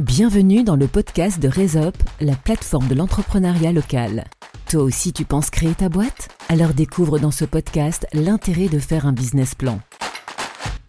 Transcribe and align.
Bienvenue 0.00 0.62
dans 0.62 0.76
le 0.76 0.88
podcast 0.88 1.40
de 1.40 1.48
Resop, 1.48 1.96
la 2.20 2.34
plateforme 2.34 2.86
de 2.86 2.94
l'entrepreneuriat 2.94 3.72
local. 3.72 4.26
Toi 4.68 4.82
aussi 4.82 5.14
tu 5.14 5.24
penses 5.24 5.48
créer 5.48 5.72
ta 5.72 5.88
boîte? 5.88 6.28
Alors 6.50 6.74
découvre 6.74 7.18
dans 7.18 7.30
ce 7.30 7.46
podcast 7.46 8.06
l'intérêt 8.12 8.68
de 8.68 8.78
faire 8.78 9.06
un 9.06 9.14
business 9.14 9.54
plan. 9.54 9.80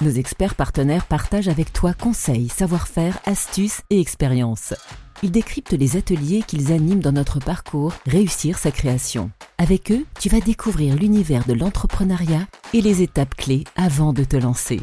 Nos 0.02 0.09
experts 0.09 0.55
partenaires 0.55 1.05
partagent 1.05 1.48
avec 1.48 1.71
toi 1.71 1.93
conseils, 1.93 2.50
savoir-faire, 2.50 3.18
astuces 3.25 3.80
et 3.89 4.02
expériences. 4.02 4.73
Ils 5.24 5.32
décryptent 5.32 5.71
les 5.71 5.96
ateliers 5.96 6.44
qu'ils 6.46 6.74
animent 6.74 7.00
dans 7.00 7.14
notre 7.14 7.39
parcours 7.39 7.94
Réussir 8.05 8.58
sa 8.58 8.71
création. 8.71 9.32
Avec 9.58 9.89
eux, 9.89 10.05
tu 10.20 10.28
vas 10.28 10.42
découvrir 10.42 10.98
l'univers 10.98 11.46
de 11.46 11.54
l'entrepreneuriat 11.54 12.46
et 12.74 12.82
les 12.82 13.02
étapes 13.04 13.36
clés 13.36 13.64
avant 13.78 14.12
de 14.12 14.26
te 14.26 14.36
lancer. 14.36 14.82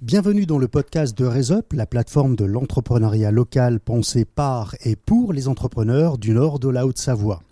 Bienvenue 0.00 0.46
dans 0.46 0.58
le 0.58 0.68
podcast 0.68 1.18
de 1.18 1.24
Resop, 1.24 1.72
la 1.72 1.84
plateforme 1.84 2.36
de 2.36 2.44
l'entrepreneuriat 2.44 3.32
local 3.32 3.80
pensée 3.80 4.24
par 4.24 4.76
et 4.84 4.94
pour 4.94 5.32
les 5.32 5.48
entrepreneurs 5.48 6.18
du 6.18 6.30
nord 6.30 6.60
de 6.60 6.68
la 6.68 6.86
Haute-Savoie. 6.86 7.42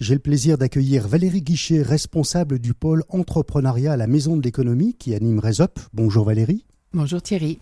J'ai 0.00 0.12
le 0.12 0.20
plaisir 0.20 0.58
d'accueillir 0.58 1.08
Valérie 1.08 1.40
Guichet, 1.40 1.80
responsable 1.80 2.58
du 2.58 2.74
pôle 2.74 3.04
entrepreneuriat 3.08 3.92
à 3.92 3.96
la 3.96 4.06
Maison 4.06 4.36
de 4.36 4.42
l'économie 4.42 4.92
qui 4.92 5.14
anime 5.14 5.38
Resop. 5.38 5.80
Bonjour 5.94 6.26
Valérie. 6.26 6.66
Bonjour 6.94 7.20
Thierry. 7.20 7.58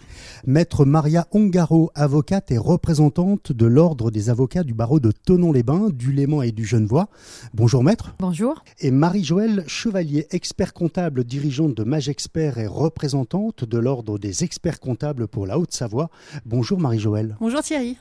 Maître 0.46 0.84
Maria 0.84 1.26
Ongaro, 1.32 1.90
avocate 1.94 2.50
et 2.50 2.58
représentante 2.58 3.50
de 3.50 3.64
l'Ordre 3.64 4.10
des 4.10 4.28
avocats 4.28 4.62
du 4.62 4.74
barreau 4.74 5.00
de 5.00 5.10
Tonon-les-Bains, 5.10 5.88
du 5.88 6.12
Léman 6.12 6.42
et 6.42 6.52
du 6.52 6.66
Genevois. 6.66 7.08
Bonjour 7.54 7.82
Maître. 7.82 8.14
Bonjour. 8.18 8.62
Et 8.80 8.90
Marie-Joëlle 8.90 9.64
Chevalier, 9.66 10.26
expert 10.32 10.74
comptable, 10.74 11.24
dirigeante 11.24 11.74
de 11.74 11.82
Magexpert 11.82 12.58
et 12.58 12.66
représentante 12.66 13.64
de 13.64 13.78
l'Ordre 13.78 14.18
des 14.18 14.44
experts 14.44 14.80
comptables 14.80 15.26
pour 15.26 15.46
la 15.46 15.58
Haute-Savoie. 15.58 16.10
Bonjour 16.44 16.78
Marie-Joëlle. 16.78 17.38
Bonjour 17.40 17.62
Thierry. 17.62 17.96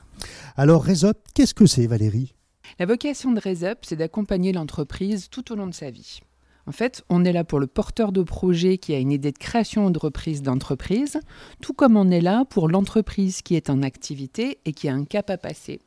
Alors 0.58 0.86
Resop, 0.86 1.18
qu'est-ce 1.34 1.54
que 1.54 1.66
c'est 1.66 1.88
Valérie? 1.88 2.36
La 2.78 2.86
vocation 2.86 3.32
de 3.32 3.40
Resop, 3.40 3.80
c'est 3.84 3.96
d'accompagner 3.96 4.52
l'entreprise 4.52 5.30
tout 5.30 5.54
au 5.54 5.56
long 5.56 5.68
de 5.68 5.74
sa 5.74 5.92
vie. 5.92 6.20
En 6.68 6.72
fait, 6.72 7.04
on 7.10 7.26
est 7.26 7.34
là 7.34 7.44
pour 7.44 7.60
le 7.60 7.68
porteur 7.68 8.12
de 8.12 8.22
projet 8.22 8.78
qui 8.78 8.94
a 8.94 9.00
une 9.00 9.12
idée 9.12 9.32
de 9.32 9.38
création 9.38 9.88
ou 9.88 9.92
de 9.92 10.00
reprise 10.00 10.42
d'entreprise, 10.42 11.20
tout 11.62 11.74
comme 11.74 11.98
on 11.98 12.10
est 12.12 12.22
là 12.22 12.46
pour 12.46 12.70
l'entreprise 12.70 13.42
qui 13.42 13.56
est 13.56 13.70
en 13.70 13.82
activité 13.82 14.60
et 14.66 14.74
qui 14.74 14.88
a 14.88 14.94
un 14.94 15.06
cap 15.06 15.30
à 15.30 15.38
passer. 15.38 15.80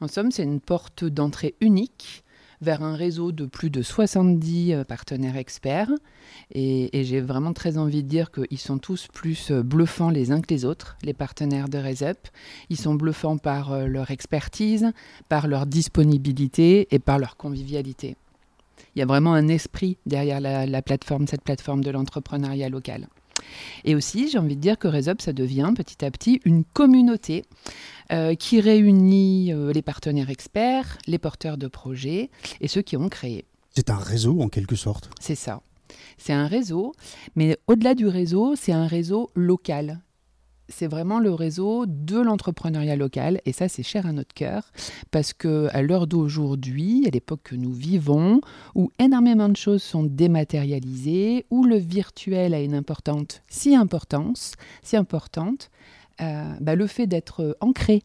En 0.00 0.08
somme, 0.08 0.30
c'est 0.30 0.42
une 0.42 0.60
porte 0.60 1.04
d'entrée 1.04 1.54
unique 1.60 2.24
vers 2.60 2.82
un 2.82 2.96
réseau 2.96 3.32
de 3.32 3.46
plus 3.46 3.70
de 3.70 3.82
70 3.82 4.72
euh, 4.72 4.84
partenaires 4.84 5.36
experts. 5.36 5.90
Et, 6.52 6.90
j'ai 7.04 7.20
vraiment 7.20 7.52
très 7.52 7.78
envie 7.78 8.02
de 8.02 8.08
dire 8.08 8.30
qu'ils 8.30 8.58
sont 8.58 8.78
tous 8.78 9.06
plus 9.12 9.50
euh, 9.50 9.62
bluffants 9.62 10.10
les 10.10 10.32
uns 10.32 10.40
que 10.40 10.52
les 10.52 10.64
autres, 10.64 10.96
les 11.02 11.14
partenaires 11.14 11.68
de 11.68 11.78
RESUP. 11.78 12.28
Ils 12.70 12.78
sont 12.78 12.94
bluffants 12.94 13.38
par 13.38 13.72
euh, 13.72 13.86
leur 13.86 14.10
expertise, 14.10 14.92
par 15.28 15.46
leur 15.46 15.66
disponibilité 15.66 16.88
et 16.90 16.98
par 16.98 17.18
leur 17.18 17.36
convivialité. 17.36 18.16
Il 18.94 19.00
y 19.00 19.02
a 19.02 19.06
vraiment 19.06 19.34
un 19.34 19.48
esprit 19.48 19.98
derrière 20.06 20.40
la, 20.40 20.82
plateforme, 20.82 21.26
cette 21.26 21.42
plateforme 21.42 21.82
de 21.82 21.90
l'entrepreneuriat 21.90 22.68
local. 22.68 23.08
Et 23.84 23.94
aussi, 23.94 24.30
j'ai 24.30 24.38
envie 24.38 24.56
de 24.56 24.60
dire 24.60 24.78
que 24.78 24.88
Resop, 24.88 25.20
ça 25.20 25.32
devient 25.32 25.72
petit 25.76 26.04
à 26.04 26.10
petit 26.10 26.40
une 26.44 26.64
communauté 26.64 27.44
euh, 28.12 28.34
qui 28.34 28.60
réunit 28.60 29.52
euh, 29.52 29.72
les 29.72 29.82
partenaires 29.82 30.30
experts, 30.30 30.98
les 31.06 31.18
porteurs 31.18 31.58
de 31.58 31.66
projets 31.66 32.30
et 32.60 32.68
ceux 32.68 32.82
qui 32.82 32.96
ont 32.96 33.08
créé. 33.08 33.44
C'est 33.74 33.90
un 33.90 33.96
réseau 33.96 34.40
en 34.40 34.48
quelque 34.48 34.76
sorte. 34.76 35.10
C'est 35.20 35.34
ça. 35.34 35.60
C'est 36.16 36.32
un 36.32 36.46
réseau, 36.46 36.92
mais 37.34 37.58
au-delà 37.66 37.94
du 37.94 38.06
réseau, 38.06 38.54
c'est 38.56 38.72
un 38.72 38.86
réseau 38.86 39.30
local 39.34 40.00
c'est 40.68 40.86
vraiment 40.86 41.18
le 41.18 41.32
réseau 41.32 41.84
de 41.86 42.18
l'entrepreneuriat 42.18 42.96
local. 42.96 43.40
Et 43.46 43.52
ça 43.52 43.68
c'est 43.68 43.82
cher 43.82 44.06
à 44.06 44.12
notre 44.12 44.34
cœur 44.34 44.70
parce 45.10 45.32
que 45.32 45.68
à 45.72 45.82
l'heure 45.82 46.06
d'aujourd'hui, 46.06 47.04
à 47.06 47.10
l'époque 47.10 47.42
que 47.44 47.54
nous 47.56 47.72
vivons, 47.72 48.40
où 48.74 48.90
énormément 48.98 49.48
de 49.48 49.56
choses 49.56 49.82
sont 49.82 50.04
dématérialisées, 50.04 51.46
où 51.50 51.64
le 51.64 51.76
virtuel 51.76 52.54
a 52.54 52.60
une 52.60 52.74
importante 52.74 53.42
si 53.48 53.74
importance, 53.74 54.52
si 54.82 54.96
importante, 54.96 55.70
euh, 56.20 56.52
bah, 56.60 56.74
le 56.74 56.86
fait 56.86 57.06
d'être 57.06 57.56
ancré 57.60 58.02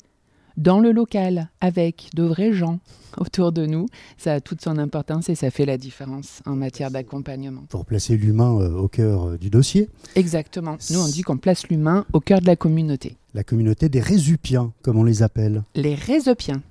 dans 0.59 0.79
le 0.79 0.91
local, 0.91 1.47
avec 1.61 2.09
de 2.13 2.23
vrais 2.23 2.51
gens 2.51 2.79
autour 3.17 3.51
de 3.51 3.65
nous, 3.65 3.87
ça 4.17 4.33
a 4.33 4.41
toute 4.41 4.61
son 4.61 4.77
importance 4.77 5.29
et 5.29 5.35
ça 5.35 5.49
fait 5.49 5.65
la 5.65 5.77
différence 5.77 6.41
en 6.45 6.55
matière 6.55 6.91
d'accompagnement. 6.91 7.63
Pour 7.69 7.85
placer 7.85 8.17
l'humain 8.17 8.59
euh, 8.59 8.77
au 8.77 8.87
cœur 8.87 9.29
euh, 9.29 9.37
du 9.37 9.49
dossier. 9.49 9.89
Exactement. 10.15 10.77
Nous, 10.91 10.99
on 10.99 11.07
dit 11.07 11.21
qu'on 11.21 11.37
place 11.37 11.67
l'humain 11.69 12.05
au 12.13 12.19
cœur 12.19 12.41
de 12.41 12.45
la 12.45 12.55
communauté. 12.55 13.15
La 13.33 13.43
communauté 13.43 13.89
des 13.89 14.01
résupiens, 14.01 14.73
comme 14.81 14.97
on 14.97 15.03
les 15.03 15.23
appelle. 15.23 15.63
Les 15.75 15.95
résupiens. 15.95 16.61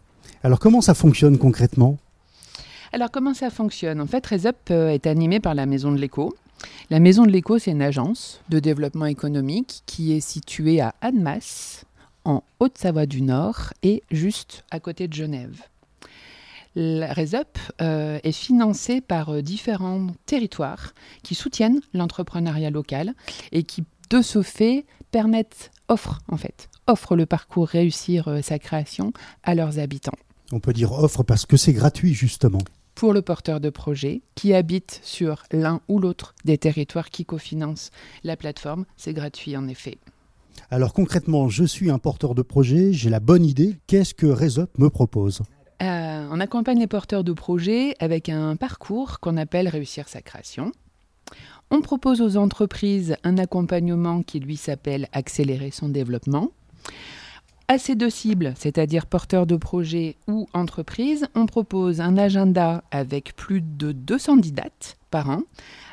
Alors 0.42 0.60
comment 0.60 0.80
ça 0.80 0.94
fonctionne 0.94 1.38
concrètement? 1.38 1.98
Alors 2.92 3.10
comment 3.10 3.34
ça 3.34 3.50
fonctionne? 3.50 4.00
En 4.00 4.06
fait, 4.06 4.24
Resup 4.26 4.56
euh, 4.70 4.90
est 4.90 5.06
animé 5.06 5.40
par 5.40 5.54
la 5.54 5.66
Maison 5.66 5.92
de 5.92 5.98
l'Écho. 5.98 6.34
La 6.90 7.00
Maison 7.00 7.24
de 7.24 7.30
l'Écho, 7.30 7.58
c'est 7.58 7.70
une 7.70 7.82
agence 7.82 8.40
de 8.48 8.58
développement 8.58 9.06
économique 9.06 9.82
qui 9.86 10.12
est 10.12 10.20
située 10.20 10.80
à 10.80 10.94
Annemasse, 11.00 11.84
en 12.28 12.44
Haute-Savoie 12.60 13.06
du 13.06 13.22
Nord 13.22 13.72
et 13.82 14.02
juste 14.10 14.64
à 14.70 14.80
côté 14.80 15.08
de 15.08 15.14
Genève. 15.14 15.62
La 16.74 17.12
RESUP 17.12 17.58
euh, 17.80 18.20
est 18.22 18.32
financée 18.32 19.00
par 19.00 19.30
euh, 19.30 19.42
différents 19.42 20.08
territoires 20.26 20.92
qui 21.22 21.34
soutiennent 21.34 21.80
l'entrepreneuriat 21.94 22.70
local 22.70 23.14
et 23.50 23.62
qui, 23.62 23.84
de 24.10 24.20
ce 24.20 24.42
fait, 24.42 24.84
permettent, 25.10 25.70
offrent 25.88 26.20
en 26.28 26.36
fait, 26.36 26.68
offrent 26.86 27.16
le 27.16 27.24
parcours 27.24 27.66
réussir 27.66 28.28
euh, 28.28 28.42
sa 28.42 28.58
création 28.58 29.12
à 29.42 29.54
leurs 29.54 29.78
habitants. 29.78 30.12
On 30.52 30.60
peut 30.60 30.74
dire 30.74 30.92
offre 30.92 31.22
parce 31.22 31.46
que 31.46 31.56
c'est 31.56 31.72
gratuit 31.72 32.12
justement. 32.12 32.60
Pour 32.94 33.14
le 33.14 33.22
porteur 33.22 33.58
de 33.58 33.70
projet 33.70 34.20
qui 34.34 34.52
habite 34.52 35.00
sur 35.02 35.44
l'un 35.50 35.80
ou 35.88 35.98
l'autre 35.98 36.34
des 36.44 36.58
territoires 36.58 37.08
qui 37.08 37.24
cofinancent 37.24 37.90
la 38.22 38.36
plateforme, 38.36 38.84
c'est 38.98 39.14
gratuit 39.14 39.56
en 39.56 39.66
effet. 39.66 39.98
Alors 40.70 40.92
concrètement, 40.92 41.48
je 41.48 41.64
suis 41.64 41.90
un 41.90 41.98
porteur 41.98 42.34
de 42.34 42.42
projet, 42.42 42.92
j'ai 42.92 43.10
la 43.10 43.20
bonne 43.20 43.44
idée. 43.44 43.76
Qu'est-ce 43.86 44.14
que 44.14 44.26
Resop 44.26 44.70
me 44.78 44.90
propose? 44.90 45.42
Euh, 45.82 46.28
On 46.30 46.40
accompagne 46.40 46.78
les 46.78 46.86
porteurs 46.86 47.24
de 47.24 47.32
projet 47.32 47.94
avec 48.00 48.28
un 48.28 48.56
parcours 48.56 49.20
qu'on 49.20 49.36
appelle 49.36 49.68
Réussir 49.68 50.08
sa 50.08 50.22
création. 50.22 50.72
On 51.70 51.82
propose 51.82 52.20
aux 52.22 52.36
entreprises 52.36 53.16
un 53.24 53.36
accompagnement 53.38 54.22
qui 54.22 54.40
lui 54.40 54.56
s'appelle 54.56 55.08
Accélérer 55.12 55.70
son 55.70 55.88
développement. 55.88 56.50
À 57.70 57.76
ces 57.76 57.94
deux 57.94 58.08
cibles, 58.08 58.54
c'est-à-dire 58.56 59.04
porteurs 59.04 59.46
de 59.46 59.56
projet 59.56 60.16
ou 60.26 60.48
entreprises, 60.54 61.26
on 61.34 61.44
propose 61.44 62.00
un 62.00 62.16
agenda 62.16 62.82
avec 62.90 63.36
plus 63.36 63.60
de 63.60 63.92
210 63.92 64.52
dates 64.52 64.96
par 65.10 65.28
an, 65.28 65.42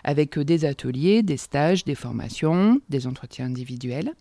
avec 0.06 0.40
des 0.40 0.64
ateliers, 0.64 1.22
des 1.22 1.36
stages, 1.36 1.84
des 1.84 1.96
formations, 1.96 2.80
des 2.88 3.08
entretiens 3.08 3.48
individuels. 3.48 4.14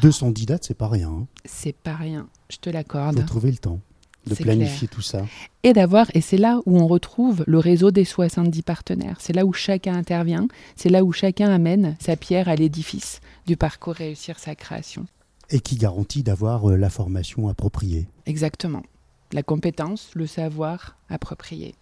210 0.00 0.46
dates, 0.46 0.64
c'est 0.64 0.74
pas 0.74 0.88
rien. 0.88 1.08
Hein. 1.08 1.26
C'est 1.44 1.76
pas 1.76 1.94
rien, 1.94 2.28
je 2.50 2.56
te 2.56 2.70
l'accorde. 2.70 3.20
Faut 3.20 3.26
trouver 3.26 3.50
le 3.50 3.58
temps 3.58 3.80
de 4.26 4.34
planifier 4.34 4.88
tout 4.88 5.02
ça. 5.02 5.26
Et 5.62 5.72
d'avoir, 5.72 6.06
et 6.14 6.20
c'est 6.20 6.36
là 6.36 6.60
où 6.66 6.78
on 6.78 6.86
retrouve 6.86 7.44
le 7.46 7.58
réseau 7.58 7.90
des 7.90 8.04
70 8.04 8.62
partenaires. 8.62 9.16
C'est 9.20 9.32
là 9.32 9.44
où 9.44 9.52
chacun 9.52 9.94
intervient, 9.94 10.48
c'est 10.76 10.88
là 10.88 11.04
où 11.04 11.12
chacun 11.12 11.50
amène 11.50 11.96
sa 12.00 12.16
pierre 12.16 12.48
à 12.48 12.56
l'édifice 12.56 13.20
du 13.46 13.56
parcours 13.56 13.94
réussir 13.94 14.38
sa 14.38 14.54
création. 14.54 15.06
Et 15.50 15.60
qui 15.60 15.76
garantit 15.76 16.22
d'avoir 16.22 16.70
euh, 16.70 16.76
la 16.76 16.88
formation 16.88 17.48
appropriée. 17.48 18.06
Exactement. 18.26 18.82
La 19.32 19.42
compétence, 19.42 20.10
le 20.14 20.26
savoir 20.26 20.96
approprié. 21.08 21.74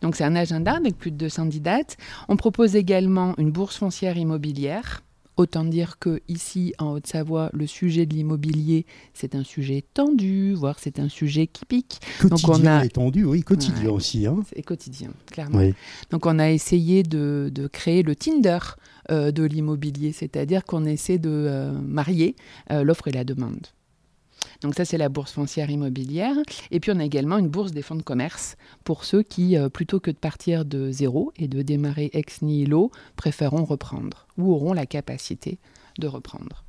Donc 0.00 0.14
c'est 0.14 0.24
un 0.24 0.36
agenda 0.36 0.76
avec 0.76 0.96
plus 0.96 1.10
de 1.10 1.16
210 1.16 1.60
dates. 1.60 1.96
On 2.28 2.36
propose 2.36 2.76
également 2.76 3.34
une 3.38 3.50
bourse 3.50 3.78
foncière 3.78 4.16
immobilière 4.16 5.02
Autant 5.38 5.64
dire 5.64 5.98
que 5.98 6.20
ici 6.28 6.74
en 6.78 6.92
Haute-Savoie, 6.92 7.50
le 7.54 7.66
sujet 7.66 8.04
de 8.04 8.14
l'immobilier, 8.14 8.84
c'est 9.14 9.34
un 9.34 9.44
sujet 9.44 9.82
tendu, 9.94 10.52
voire 10.52 10.78
c'est 10.78 10.98
un 10.98 11.08
sujet 11.08 11.46
qui 11.46 11.64
pique. 11.64 12.00
Quotidien 12.20 12.48
Donc 12.48 12.60
on 12.62 12.66
a... 12.66 12.84
et 12.84 12.90
tendu, 12.90 13.24
oui, 13.24 13.42
quotidien 13.42 13.90
aussi. 13.90 14.26
Hein. 14.26 14.40
C'est 14.54 14.62
quotidien, 14.62 15.10
clairement. 15.30 15.70
Donc 16.10 16.26
on 16.26 16.38
a 16.38 16.50
essayé 16.50 17.02
de, 17.02 17.50
créer 17.72 18.02
le 18.02 18.14
Tinder 18.14 18.58
euh, 19.10 19.32
de 19.32 19.44
l'immobilier, 19.44 20.12
c'est-à-dire 20.12 20.64
qu'on 20.64 20.84
essaie 20.84 21.18
de 21.18 21.30
euh, 21.30 21.72
marier 21.72 22.36
euh, 22.70 22.82
l'offre 22.84 23.08
et 23.08 23.12
la 23.12 23.24
demande. 23.24 23.66
Donc 24.62 24.74
ça, 24.74 24.84
c'est 24.84 24.98
la 24.98 25.08
bourse 25.08 25.32
foncière 25.32 25.70
immobilière. 25.70 26.36
Et 26.70 26.80
puis 26.80 26.90
on 26.92 26.98
a 26.98 27.04
également 27.04 27.38
une 27.38 27.48
bourse 27.48 27.72
des 27.72 27.82
fonds 27.82 27.94
de 27.94 28.02
commerce 28.02 28.56
pour 28.84 29.04
ceux 29.04 29.22
qui, 29.22 29.56
euh, 29.56 29.68
plutôt 29.68 30.00
que 30.00 30.10
de 30.10 30.16
partir 30.16 30.64
de 30.64 30.90
zéro 30.90 31.32
et 31.36 31.48
de 31.48 31.62
démarrer 31.62 32.10
ex 32.12 32.42
nihilo, 32.42 32.90
préféreront 33.16 33.64
reprendre 33.64 34.26
ou 34.38 34.52
auront 34.52 34.72
la 34.72 34.86
capacité 34.86 35.58
de 35.98 36.06
reprendre. 36.06 36.64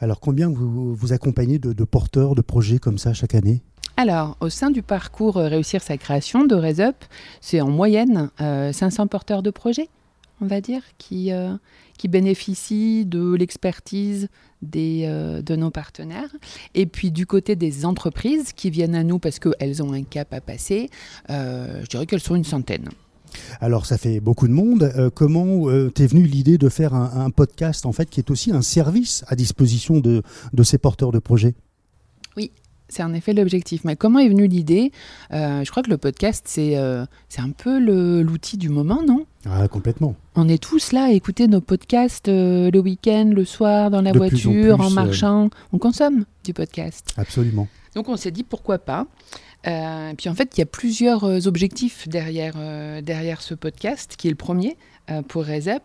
Alors 0.00 0.20
combien 0.20 0.50
vous, 0.50 0.94
vous 0.94 1.12
accompagnez 1.12 1.58
de, 1.58 1.84
porteurs 1.84 2.34
de 2.34 2.42
projets 2.42 2.78
comme 2.78 2.98
ça 2.98 3.14
chaque 3.14 3.34
année? 3.34 3.62
Alors, 3.96 4.36
au 4.40 4.48
sein 4.48 4.70
du 4.70 4.82
parcours 4.82 5.36
Réussir 5.36 5.82
sa 5.82 5.98
création 5.98 6.44
de 6.44 6.54
RESUP, 6.54 6.96
c'est 7.40 7.60
en 7.60 7.70
moyenne 7.70 8.30
500 8.38 9.02
euh, 9.02 9.06
porteurs 9.06 9.42
de 9.42 9.50
projets 9.50 9.88
on 10.40 10.46
va 10.46 10.60
dire, 10.60 10.82
qui, 10.98 11.30
qui 11.98 12.08
bénéficient 12.08 13.04
de 13.06 13.34
l'expertise 13.34 14.28
des, 14.62 15.06
de 15.44 15.56
nos 15.56 15.70
partenaires. 15.70 16.34
Et 16.74 16.86
puis 16.86 17.10
du 17.10 17.26
côté 17.26 17.56
des 17.56 17.84
entreprises 17.84 18.52
qui 18.52 18.70
viennent 18.70 18.94
à 18.94 19.04
nous 19.04 19.18
parce 19.18 19.38
qu'elles 19.38 19.82
ont 19.82 19.92
un 19.92 20.04
cap 20.04 20.32
à 20.32 20.40
passer, 20.40 20.90
je 21.28 21.86
dirais 21.88 22.06
qu'elles 22.06 22.20
sont 22.20 22.36
une 22.36 22.44
centaine. 22.44 22.88
Alors 23.60 23.86
ça 23.86 23.98
fait 23.98 24.20
beaucoup 24.20 24.48
de 24.48 24.52
monde. 24.52 24.90
Euh, 24.96 25.10
comment 25.12 25.68
euh, 25.68 25.90
t'es 25.90 26.06
venu 26.06 26.24
l'idée 26.24 26.58
de 26.58 26.68
faire 26.68 26.94
un, 26.94 27.30
podcast 27.30 27.86
en 27.86 27.92
fait 27.92 28.08
qui 28.10 28.20
est 28.20 28.30
aussi 28.30 28.50
un 28.50 28.62
service 28.62 29.24
à 29.28 29.36
disposition 29.36 30.00
de, 30.00 30.22
ces 30.62 30.78
porteurs 30.78 31.12
de 31.12 31.18
projets? 31.18 31.54
Oui, 32.36 32.50
c'est 32.90 33.02
en 33.02 33.14
effet 33.14 33.32
l'objectif. 33.32 33.84
Mais 33.84 33.96
comment 33.96 34.18
est 34.18 34.28
venue 34.28 34.46
l'idée? 34.46 34.92
Euh, 35.32 35.64
Je 35.64 35.70
crois 35.70 35.82
que 35.82 35.90
le 35.90 35.96
podcast, 35.96 36.44
c'est 36.46 36.76
c'est 37.28 37.40
un 37.40 37.50
peu 37.50 37.78
l'outil 37.78 38.56
du 38.56 38.68
moment, 38.68 39.02
non? 39.06 39.26
Ah, 39.46 39.66
complètement. 39.68 40.14
On 40.34 40.48
est 40.48 40.62
tous 40.62 40.92
là 40.92 41.04
à 41.04 41.10
écouter 41.10 41.48
nos 41.48 41.60
podcasts 41.60 42.28
le 42.28 42.78
week-end, 42.78 43.30
le 43.34 43.44
soir, 43.44 43.90
dans 43.90 44.02
la 44.02 44.12
voiture, 44.12 44.80
en, 44.80 44.90
marchant. 44.90 45.50
On 45.72 45.78
consomme 45.78 46.24
du 46.44 46.52
podcast. 46.52 47.14
Absolument. 47.16 47.68
Donc 47.94 48.08
on 48.08 48.16
s'est 48.16 48.30
dit 48.30 48.44
pourquoi 48.44 48.78
pas? 48.78 49.06
Euh, 49.66 50.14
puis 50.16 50.28
en 50.28 50.34
fait, 50.34 50.56
il 50.56 50.60
y 50.60 50.62
a 50.62 50.66
plusieurs 50.66 51.24
euh, 51.24 51.46
objectifs 51.46 52.08
derrière, 52.08 52.54
euh, 52.56 53.02
derrière 53.02 53.42
ce 53.42 53.54
podcast, 53.54 54.14
qui 54.16 54.28
est 54.28 54.30
le 54.30 54.36
premier 54.36 54.76
pour 55.28 55.44
RESEP. 55.44 55.82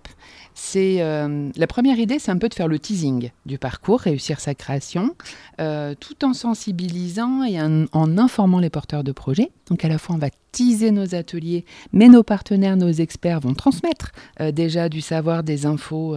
C'est 0.54 1.00
la 1.00 1.68
première 1.68 2.00
idée, 2.00 2.18
c'est 2.18 2.31
un 2.31 2.38
peu 2.38 2.48
de 2.48 2.54
faire 2.54 2.68
le 2.68 2.80
teasing 2.80 3.31
du 3.45 3.57
parcours, 3.57 4.00
réussir 4.00 4.39
sa 4.39 4.56
création, 4.56 5.16
tout 5.57 6.25
en 6.25 6.33
sensibilisant 6.33 7.44
et 7.44 7.62
en, 7.62 8.18
informant 8.18 8.60
les 8.60 8.69
porteurs 8.69 9.04
de 9.04 9.12
projets. 9.12 9.51
Donc 9.69 9.83
à 9.83 9.89
la 9.89 9.98
fois, 9.98 10.16
on 10.16 10.18
va 10.18 10.30
teaser 10.54 10.92
nos 10.92 11.13
ateliers, 11.13 11.66
mais 11.92 12.07
nos 12.07 12.24
partenaires, 12.24 12.77
nos 12.77 12.92
experts 12.92 13.42
vont 13.42 13.54
transmettre 13.54 14.12
déjà 14.54 14.88
du 14.88 15.01
savoir, 15.01 15.44
des 15.44 15.66
infos, 15.66 16.16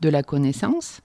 de 0.00 0.08
la 0.10 0.22
connaissance. 0.22 1.00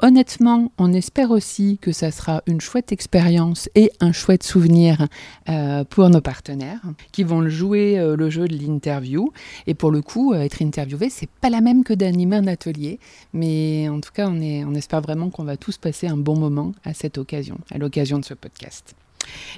Honnêtement, 0.00 0.72
on 0.76 0.92
espère 0.92 1.30
aussi 1.30 1.78
que 1.80 1.92
ça 1.92 2.10
sera 2.10 2.42
une 2.46 2.60
chouette 2.60 2.90
expérience 2.90 3.68
et 3.76 3.92
un 4.00 4.10
chouette 4.10 4.42
souvenir 4.42 5.06
euh, 5.48 5.84
pour 5.84 6.10
nos 6.10 6.20
partenaires 6.20 6.80
qui 7.12 7.22
vont 7.22 7.48
jouer 7.48 7.98
euh, 7.98 8.16
le 8.16 8.28
jeu 8.28 8.48
de 8.48 8.56
l'interview. 8.56 9.32
Et 9.68 9.74
pour 9.74 9.92
le 9.92 10.02
coup, 10.02 10.32
euh, 10.32 10.40
être 10.40 10.62
interviewé, 10.62 11.10
c'est 11.10 11.30
pas 11.40 11.48
la 11.48 11.60
même 11.60 11.84
que 11.84 11.94
d'animer 11.94 12.36
un 12.36 12.48
atelier. 12.48 12.98
Mais 13.32 13.88
en 13.88 14.00
tout 14.00 14.10
cas, 14.12 14.28
on, 14.28 14.74
espère 14.74 15.00
vraiment 15.00 15.30
qu'on 15.30 15.44
va 15.44 15.56
tous 15.56 15.78
passer 15.78 16.08
un 16.08 16.16
bon 16.16 16.36
moment 16.36 16.72
à 16.84 16.92
cette 16.92 17.16
occasion, 17.16 17.58
à 17.70 17.78
l'occasion 17.78 18.18
de 18.18 18.24
ce 18.24 18.34
podcast. 18.34 18.96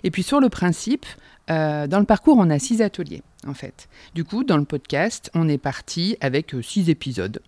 Et 0.05 0.11
puis 0.11 0.23
sur 0.23 0.41
le 0.41 0.51
principe, 0.51 1.07
dans 1.49 1.99
le 1.99 2.05
parcours, 2.05 2.37
on 2.39 2.51
a 2.51 2.59
six 2.59 2.83
ateliers 2.83 3.23
en 3.47 3.55
fait. 3.55 3.89
Du 4.15 4.25
coup, 4.25 4.45
dans 4.45 4.57
le 4.57 4.65
podcast, 4.65 5.31
on 5.35 5.49
est 5.49 5.59
parti 5.59 6.17
avec 6.21 6.55
six 6.63 6.91
épisodes. 6.91 7.41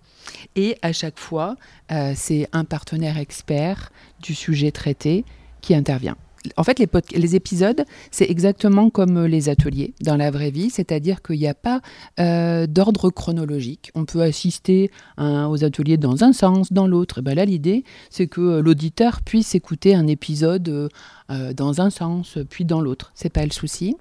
Et 0.57 0.77
à 0.83 0.93
chaque 0.93 1.19
fois, 1.19 1.57
euh, 1.91 2.13
c'est 2.15 2.49
un 2.53 2.65
partenaire 2.65 3.19
expert 3.19 3.91
du 4.21 4.35
sujet 4.35 4.71
traité 4.71 5.25
qui 5.61 5.75
intervient. 5.75 6.17
En 6.57 6.65
fait, 6.65 6.79
les, 6.79 7.37
épisodes, 7.37 7.85
c'est 8.11 8.31
exactement 8.31 8.91
comme 8.91 9.27
les 9.27 9.49
ateliers 9.49 9.95
dans 10.03 10.17
la 10.17 10.31
vraie 10.31 10.51
vie, 10.51 10.71
c'est-à-dire 10.71 11.21
qu'il 11.23 11.39
n'y 11.39 11.49
a 11.49 11.55
pas 11.55 11.81
euh, 12.21 12.67
d'ordre 12.67 13.11
chronologique. 13.11 13.91
On 13.95 14.05
peut 14.05 14.23
assister 14.23 14.91
aux 15.19 15.65
ateliers 15.65 15.97
dans 15.97 16.25
un 16.25 16.33
sens, 16.33 16.73
dans 16.73 16.87
l'autre. 16.87 17.21
Ben 17.23 17.35
là, 17.35 17.45
l'idée, 17.45 17.85
c'est 18.11 18.27
que 18.27 18.61
l'auditeur 18.61 19.21
puisse 19.23 19.55
écouter 19.55 19.95
un 19.95 20.07
épisode 20.07 20.91
euh, 21.31 21.53
dans 21.53 21.81
un 21.81 21.91
sens, 21.91 22.39
puis 22.49 22.65
dans 22.65 22.81
l'autre. 22.81 23.13
C'est 23.15 23.33
pas 23.33 23.45
le 23.45 23.51
souci. 23.51 23.97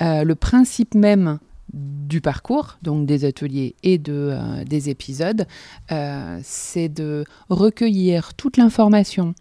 le 0.00 0.34
principe 0.34 0.94
même 0.94 1.38
du 1.72 2.20
parcours, 2.20 2.78
donc 2.82 3.06
des 3.06 3.24
ateliers 3.24 3.74
et 3.82 3.98
de, 3.98 4.30
euh, 4.32 4.64
des 4.64 4.88
épisodes, 4.88 5.46
euh, 5.92 6.38
c'est 6.42 6.88
de 6.88 7.24
recueillir 7.48 8.34
toute 8.34 8.56
l'information 8.56 9.34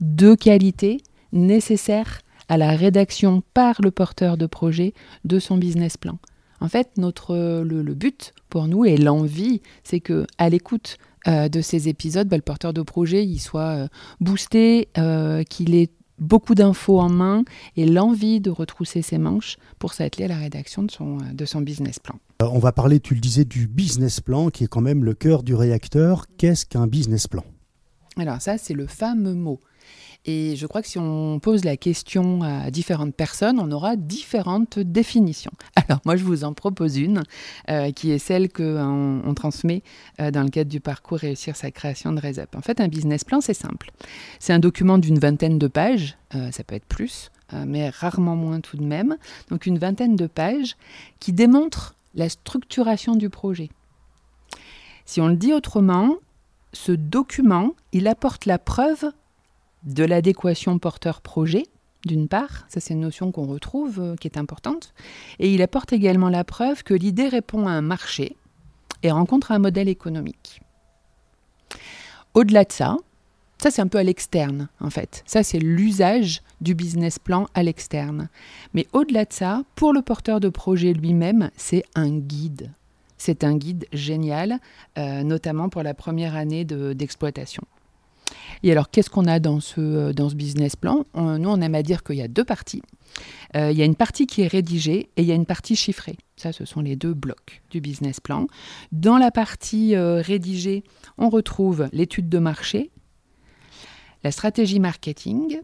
de 0.00 0.34
qualité 0.34 1.02
nécessaire 1.32 2.20
à 2.48 2.56
la 2.56 2.70
rédaction 2.70 3.42
par 3.54 3.80
le 3.82 3.90
porteur 3.90 4.36
de 4.36 4.46
projet 4.46 4.94
de 5.24 5.38
son 5.38 5.56
business 5.56 5.96
plan. 5.96 6.18
En 6.60 6.68
fait, 6.68 6.90
notre, 6.96 7.62
le, 7.62 7.94
but 7.94 8.32
pour 8.48 8.68
nous 8.68 8.84
et 8.84 8.96
l'envie, 8.96 9.62
c'est 9.82 10.00
que 10.00 10.26
à 10.38 10.48
l'écoute 10.48 10.98
euh, 11.26 11.48
de 11.48 11.60
ces 11.60 11.88
épisodes, 11.88 12.28
bah, 12.28 12.36
le 12.36 12.42
porteur 12.42 12.72
de 12.72 12.82
projet 12.82 13.24
il 13.24 13.38
soit 13.38 13.88
boosté, 14.20 14.88
qu'il 15.48 15.74
ait 15.74 15.90
beaucoup 16.22 16.54
d'infos 16.54 17.00
en 17.00 17.10
main 17.10 17.44
et 17.76 17.84
l'envie 17.84 18.40
de 18.40 18.50
retrousser 18.50 19.02
ses 19.02 19.18
manches 19.18 19.56
pour 19.78 19.92
s'atteler 19.92 20.24
à 20.24 20.28
la 20.28 20.38
rédaction 20.38 20.82
de 20.82 20.90
son, 20.90 21.18
euh, 21.18 21.32
de 21.32 21.44
son 21.44 21.60
business 21.60 21.98
plan. 21.98 22.18
Euh, 22.42 22.48
on 22.50 22.58
va 22.58 22.72
parler, 22.72 23.00
tu 23.00 23.14
le 23.14 23.20
disais, 23.20 23.44
du 23.44 23.66
business 23.66 24.20
plan 24.20 24.48
qui 24.48 24.64
est 24.64 24.68
quand 24.68 24.80
même 24.80 25.04
le 25.04 25.14
cœur 25.14 25.42
du 25.42 25.54
réacteur. 25.54 26.26
Qu'est-ce 26.38 26.64
qu'un 26.64 26.86
business 26.86 27.26
plan? 27.26 27.44
Alors 28.16 28.40
ça, 28.40 28.56
c'est 28.56 28.74
le 28.74 28.86
fameux 28.86 29.34
mot. 29.34 29.60
Et 30.24 30.54
je 30.54 30.66
crois 30.66 30.82
que 30.82 30.88
si 30.88 30.98
on 30.98 31.40
pose 31.40 31.64
la 31.64 31.76
question 31.76 32.42
à 32.42 32.70
différentes 32.70 33.14
personnes, 33.14 33.58
on 33.58 33.70
aura 33.72 33.96
différentes 33.96 34.78
définitions. 34.78 35.50
Alors 35.76 36.00
moi, 36.04 36.14
je 36.14 36.24
vous 36.24 36.44
en 36.44 36.52
propose 36.52 36.96
une, 36.96 37.22
euh, 37.68 37.90
qui 37.90 38.12
est 38.12 38.18
celle 38.18 38.52
qu'on 38.52 39.22
on 39.24 39.34
transmet 39.34 39.82
euh, 40.20 40.30
dans 40.30 40.42
le 40.42 40.50
cadre 40.50 40.70
du 40.70 40.80
parcours 40.80 41.18
Réussir 41.18 41.56
sa 41.56 41.70
création 41.70 42.12
de 42.12 42.20
RESEP. 42.20 42.54
En 42.54 42.60
fait, 42.60 42.80
un 42.80 42.88
business 42.88 43.24
plan, 43.24 43.40
c'est 43.40 43.54
simple. 43.54 43.90
C'est 44.38 44.52
un 44.52 44.60
document 44.60 44.98
d'une 44.98 45.18
vingtaine 45.18 45.58
de 45.58 45.66
pages, 45.66 46.16
euh, 46.34 46.50
ça 46.52 46.62
peut 46.62 46.76
être 46.76 46.86
plus, 46.86 47.30
mais 47.66 47.90
rarement 47.90 48.34
moins 48.34 48.60
tout 48.60 48.78
de 48.78 48.84
même. 48.84 49.18
Donc 49.50 49.66
une 49.66 49.76
vingtaine 49.76 50.16
de 50.16 50.26
pages 50.26 50.76
qui 51.20 51.34
démontre 51.34 51.94
la 52.14 52.30
structuration 52.30 53.14
du 53.14 53.28
projet. 53.28 53.68
Si 55.04 55.20
on 55.20 55.28
le 55.28 55.36
dit 55.36 55.52
autrement, 55.52 56.16
ce 56.72 56.92
document, 56.92 57.74
il 57.92 58.08
apporte 58.08 58.46
la 58.46 58.58
preuve 58.58 59.12
de 59.84 60.04
l'adéquation 60.04 60.78
porteur-projet, 60.78 61.64
d'une 62.04 62.28
part, 62.28 62.64
ça 62.68 62.80
c'est 62.80 62.94
une 62.94 63.00
notion 63.00 63.32
qu'on 63.32 63.46
retrouve, 63.46 64.00
euh, 64.00 64.16
qui 64.16 64.26
est 64.26 64.38
importante, 64.38 64.92
et 65.38 65.52
il 65.52 65.62
apporte 65.62 65.92
également 65.92 66.28
la 66.28 66.44
preuve 66.44 66.82
que 66.82 66.94
l'idée 66.94 67.28
répond 67.28 67.66
à 67.66 67.72
un 67.72 67.82
marché 67.82 68.36
et 69.02 69.10
rencontre 69.10 69.52
un 69.52 69.58
modèle 69.58 69.88
économique. 69.88 70.60
Au-delà 72.34 72.64
de 72.64 72.72
ça, 72.72 72.96
ça 73.58 73.70
c'est 73.70 73.82
un 73.82 73.86
peu 73.86 73.98
à 73.98 74.02
l'externe 74.02 74.68
en 74.80 74.90
fait, 74.90 75.22
ça 75.26 75.42
c'est 75.42 75.58
l'usage 75.58 76.42
du 76.60 76.74
business 76.74 77.18
plan 77.18 77.46
à 77.54 77.62
l'externe. 77.62 78.28
Mais 78.74 78.86
au-delà 78.92 79.24
de 79.24 79.32
ça, 79.32 79.62
pour 79.74 79.92
le 79.92 80.02
porteur 80.02 80.40
de 80.40 80.48
projet 80.48 80.92
lui-même, 80.92 81.50
c'est 81.56 81.84
un 81.94 82.10
guide. 82.10 82.70
C'est 83.18 83.44
un 83.44 83.56
guide 83.56 83.86
génial, 83.92 84.58
euh, 84.98 85.22
notamment 85.22 85.68
pour 85.68 85.84
la 85.84 85.94
première 85.94 86.34
année 86.34 86.64
d'exploitation. 86.64 87.62
Et 88.62 88.72
alors, 88.72 88.90
qu'est-ce 88.90 89.10
qu'on 89.10 89.26
a 89.26 89.38
dans 89.38 89.60
ce, 89.60 89.80
euh, 89.80 90.12
dans 90.12 90.28
ce 90.28 90.34
business 90.34 90.76
plan 90.76 91.04
Nous, 91.14 91.48
on 91.48 91.60
aime 91.60 91.74
à 91.74 91.82
dire 91.82 92.02
qu'il 92.02 92.16
y 92.16 92.22
a 92.22 92.28
deux 92.28 92.44
parties. 92.44 92.82
Euh, 93.56 93.70
il 93.70 93.78
y 93.78 93.82
a 93.82 93.84
une 93.84 93.94
partie 93.94 94.26
qui 94.26 94.42
est 94.42 94.46
rédigée 94.46 95.10
et 95.16 95.22
il 95.22 95.24
y 95.24 95.32
a 95.32 95.34
une 95.34 95.46
partie 95.46 95.76
chiffrée. 95.76 96.16
Ça, 96.36 96.52
ce 96.52 96.64
sont 96.64 96.80
les 96.80 96.96
deux 96.96 97.14
blocs 97.14 97.62
du 97.70 97.80
business 97.80 98.20
plan. 98.20 98.46
Dans 98.90 99.18
la 99.18 99.30
partie 99.30 99.94
euh, 99.94 100.20
rédigée, 100.20 100.84
on 101.18 101.28
retrouve 101.28 101.88
l'étude 101.92 102.28
de 102.28 102.38
marché, 102.38 102.90
la 104.24 104.30
stratégie 104.30 104.80
marketing, 104.80 105.60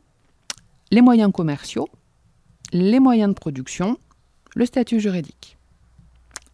les 0.90 1.00
moyens 1.00 1.32
commerciaux, 1.32 1.88
les 2.72 3.00
moyens 3.00 3.30
de 3.30 3.34
production, 3.34 3.98
le 4.54 4.66
statut 4.66 5.00
juridique. 5.00 5.56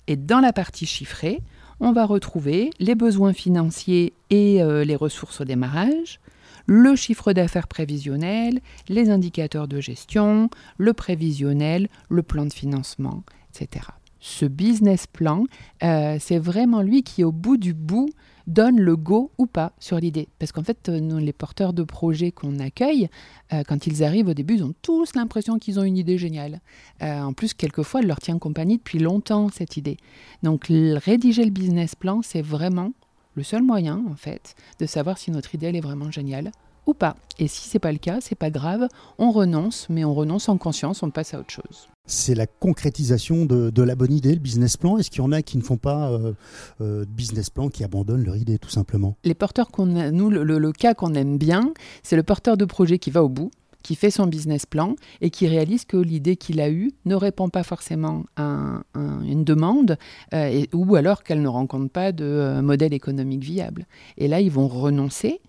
Et 0.06 0.16
dans 0.16 0.40
la 0.40 0.52
partie 0.52 0.86
chiffrée, 0.86 1.40
on 1.84 1.92
va 1.92 2.06
retrouver 2.06 2.70
les 2.80 2.94
besoins 2.94 3.34
financiers 3.34 4.14
et 4.30 4.62
euh, 4.62 4.84
les 4.84 4.96
ressources 4.96 5.42
au 5.42 5.44
démarrage, 5.44 6.18
le 6.66 6.96
chiffre 6.96 7.34
d'affaires 7.34 7.68
prévisionnel, 7.68 8.60
les 8.88 9.10
indicateurs 9.10 9.68
de 9.68 9.80
gestion, 9.80 10.48
le 10.78 10.94
prévisionnel, 10.94 11.90
le 12.08 12.22
plan 12.22 12.46
de 12.46 12.52
financement, 12.54 13.22
etc. 13.50 13.88
Ce 14.18 14.46
business 14.46 15.06
plan, 15.06 15.44
euh, 15.82 16.16
c'est 16.18 16.38
vraiment 16.38 16.80
lui 16.80 17.02
qui, 17.02 17.22
au 17.22 17.32
bout 17.32 17.58
du 17.58 17.74
bout, 17.74 18.08
donne 18.46 18.80
le 18.80 18.96
go 18.96 19.30
ou 19.38 19.46
pas 19.46 19.72
sur 19.78 19.98
l'idée. 19.98 20.28
Parce 20.38 20.52
qu'en 20.52 20.62
fait, 20.62 20.88
euh, 20.88 21.00
nous, 21.00 21.18
les 21.18 21.32
porteurs 21.32 21.72
de 21.72 21.82
projets 21.82 22.32
qu'on 22.32 22.58
accueille, 22.58 23.08
euh, 23.52 23.62
quand 23.66 23.86
ils 23.86 24.04
arrivent 24.04 24.28
au 24.28 24.34
début, 24.34 24.54
ils 24.54 24.64
ont 24.64 24.74
tous 24.82 25.14
l'impression 25.14 25.58
qu'ils 25.58 25.80
ont 25.80 25.84
une 25.84 25.96
idée 25.96 26.18
géniale. 26.18 26.60
Euh, 27.02 27.22
en 27.22 27.32
plus, 27.32 27.54
quelquefois, 27.54 28.00
elle 28.00 28.06
leur 28.06 28.20
tient 28.20 28.38
compagnie 28.38 28.78
depuis 28.78 28.98
longtemps, 28.98 29.48
cette 29.48 29.76
idée. 29.76 29.96
Donc, 30.42 30.66
rédiger 30.68 31.44
le 31.44 31.50
business 31.50 31.94
plan, 31.94 32.20
c'est 32.22 32.42
vraiment 32.42 32.92
le 33.34 33.42
seul 33.42 33.62
moyen, 33.62 34.02
en 34.10 34.16
fait, 34.16 34.54
de 34.78 34.86
savoir 34.86 35.18
si 35.18 35.30
notre 35.30 35.54
idée, 35.54 35.66
elle 35.66 35.76
est 35.76 35.80
vraiment 35.80 36.10
géniale 36.10 36.52
ou 36.86 36.94
pas. 36.94 37.16
Et 37.38 37.48
si 37.48 37.68
c'est 37.68 37.78
pas 37.78 37.92
le 37.92 37.98
cas, 37.98 38.20
c'est 38.20 38.34
pas 38.34 38.50
grave, 38.50 38.88
on 39.18 39.30
renonce, 39.30 39.88
mais 39.88 40.04
on 40.04 40.14
renonce 40.14 40.48
en 40.48 40.58
conscience, 40.58 41.02
on 41.02 41.10
passe 41.10 41.34
à 41.34 41.40
autre 41.40 41.50
chose 41.50 41.88
c'est 42.06 42.34
la 42.34 42.46
concrétisation 42.46 43.46
de, 43.46 43.82
la 43.82 43.94
bonne 43.94 44.12
idée, 44.12 44.34
le 44.34 44.40
business 44.40 44.76
plan 44.76 44.98
Est-ce 44.98 45.10
qu'il 45.10 45.22
y 45.22 45.24
en 45.24 45.32
a 45.32 45.42
qui 45.42 45.56
ne 45.56 45.62
font 45.62 45.76
pas 45.76 46.10
euh, 46.10 46.32
euh, 46.80 47.04
business 47.08 47.50
plan, 47.50 47.68
qui 47.68 47.84
abandonnent 47.84 48.24
leur 48.24 48.36
idée 48.36 48.58
tout 48.58 48.70
simplement? 48.70 49.16
Les 49.24 49.34
porteurs 49.34 49.70
qu'on 49.70 49.86
nous, 49.86 50.30
le, 50.30 50.72
cas 50.72 50.94
qu'on 50.94 51.14
aime 51.14 51.38
bien, 51.38 51.72
c'est 52.02 52.16
le 52.16 52.22
porteur 52.22 52.56
de 52.56 52.64
projet 52.64 52.98
qui 52.98 53.10
va 53.10 53.24
au 53.24 53.28
bout, 53.28 53.50
qui 53.84 53.94
fait 53.94 54.10
son 54.10 54.26
business 54.26 54.66
plan 54.66 54.96
et 55.20 55.30
qui 55.30 55.46
réalise 55.46 55.84
que 55.84 55.96
l'idée 55.96 56.34
qu'il 56.36 56.60
a 56.60 56.70
eue 56.70 56.90
ne 57.04 57.14
répond 57.14 57.48
pas 57.50 57.62
forcément 57.62 58.24
à, 58.36 58.80
une 58.94 59.44
demande 59.44 59.96
euh, 60.32 60.64
ou 60.72 60.96
alors 60.96 61.22
qu'elle 61.22 61.42
ne 61.42 61.48
rencontre 61.48 61.90
pas 61.90 62.10
de 62.10 62.24
euh, 62.24 62.62
modèle 62.62 62.94
économique 62.94 63.44
viable. 63.44 63.86
Et 64.16 64.26
là, 64.26 64.40
ils 64.40 64.50
vont 64.50 64.66
renoncer, 64.66 65.40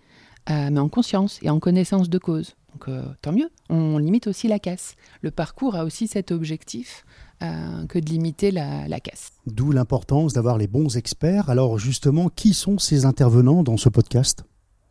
euh, 0.50 0.70
mais 0.70 0.80
en 0.80 0.88
conscience 0.88 1.38
et 1.42 1.50
en 1.50 1.58
connaissance 1.60 2.08
de 2.08 2.18
cause. 2.18 2.56
Donc 2.72 2.90
tant 3.22 3.32
mieux, 3.32 3.48
on 3.70 3.96
limite 3.96 4.26
aussi 4.26 4.48
la 4.48 4.58
casse. 4.58 4.96
Le 5.22 5.30
parcours 5.30 5.76
a 5.76 5.84
aussi 5.84 6.08
cet 6.08 6.30
objectif 6.30 7.06
que 7.40 7.98
de 7.98 8.04
limiter 8.04 8.50
la 8.50 9.00
casse. 9.00 9.30
D'où 9.46 9.72
l'importance 9.72 10.34
d'avoir 10.34 10.58
les 10.58 10.66
bons 10.66 10.98
experts. 10.98 11.48
Alors 11.48 11.78
justement, 11.78 12.28
qui 12.28 12.52
sont 12.52 12.78
ces 12.78 13.06
intervenants 13.06 13.62
dans 13.62 13.78
ce 13.78 13.88
podcast? 13.88 14.44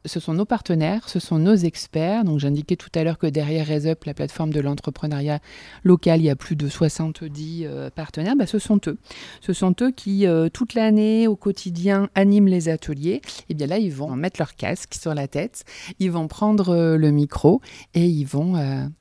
Ce 0.05 0.19
sont 0.19 0.33
nos 0.33 0.45
partenaires, 0.45 1.09
ce 1.09 1.19
sont 1.19 1.39
nos 1.39 1.55
experts. 1.55 2.24
Donc 2.24 2.39
j'indiquais 2.39 2.75
tout 2.75 2.89
à 2.95 3.03
l'heure 3.03 3.17
que 3.17 3.27
derrière 3.27 3.67
RaisUp, 3.67 4.03
la 4.05 4.13
plateforme 4.13 4.51
de 4.51 4.59
l'entrepreneuriat 4.59 5.39
local, 5.83 6.21
il 6.21 6.25
y 6.25 6.29
a 6.29 6.35
plus 6.35 6.55
de 6.55 6.69
70 6.69 7.65
euh, 7.65 7.89
partenaires. 7.89 8.35
Bah, 8.35 8.47
ce 8.47 8.59
sont 8.59 8.79
eux. 8.88 8.97
Ce 9.41 9.53
sont 9.53 9.75
eux 9.81 9.91
qui, 9.91 10.27
euh, 10.27 10.50
toute 10.50 10.74
l'année, 10.74 11.27
au 11.27 11.35
quotidien, 11.35 12.09
animent 12.15 12.47
les 12.47 12.69
ateliers. 12.69 13.21
Et 13.50 13.53
bien 13.53 13.67
là, 13.67 13.77
ils 13.77 13.93
vont 13.93 14.15
mettre 14.15 14.39
leur 14.39 14.55
casque 14.55 14.93
sur 14.93 15.13
la 15.13 15.27
tête, 15.27 15.63
ils 16.00 16.12
vont 16.12 16.27
prendre 16.27 16.69
euh, 16.69 16.97
le 16.97 17.12
micro 17.12 17.62
et 17.93 18.05
ils 18.05 18.25
vont 18.25 18.55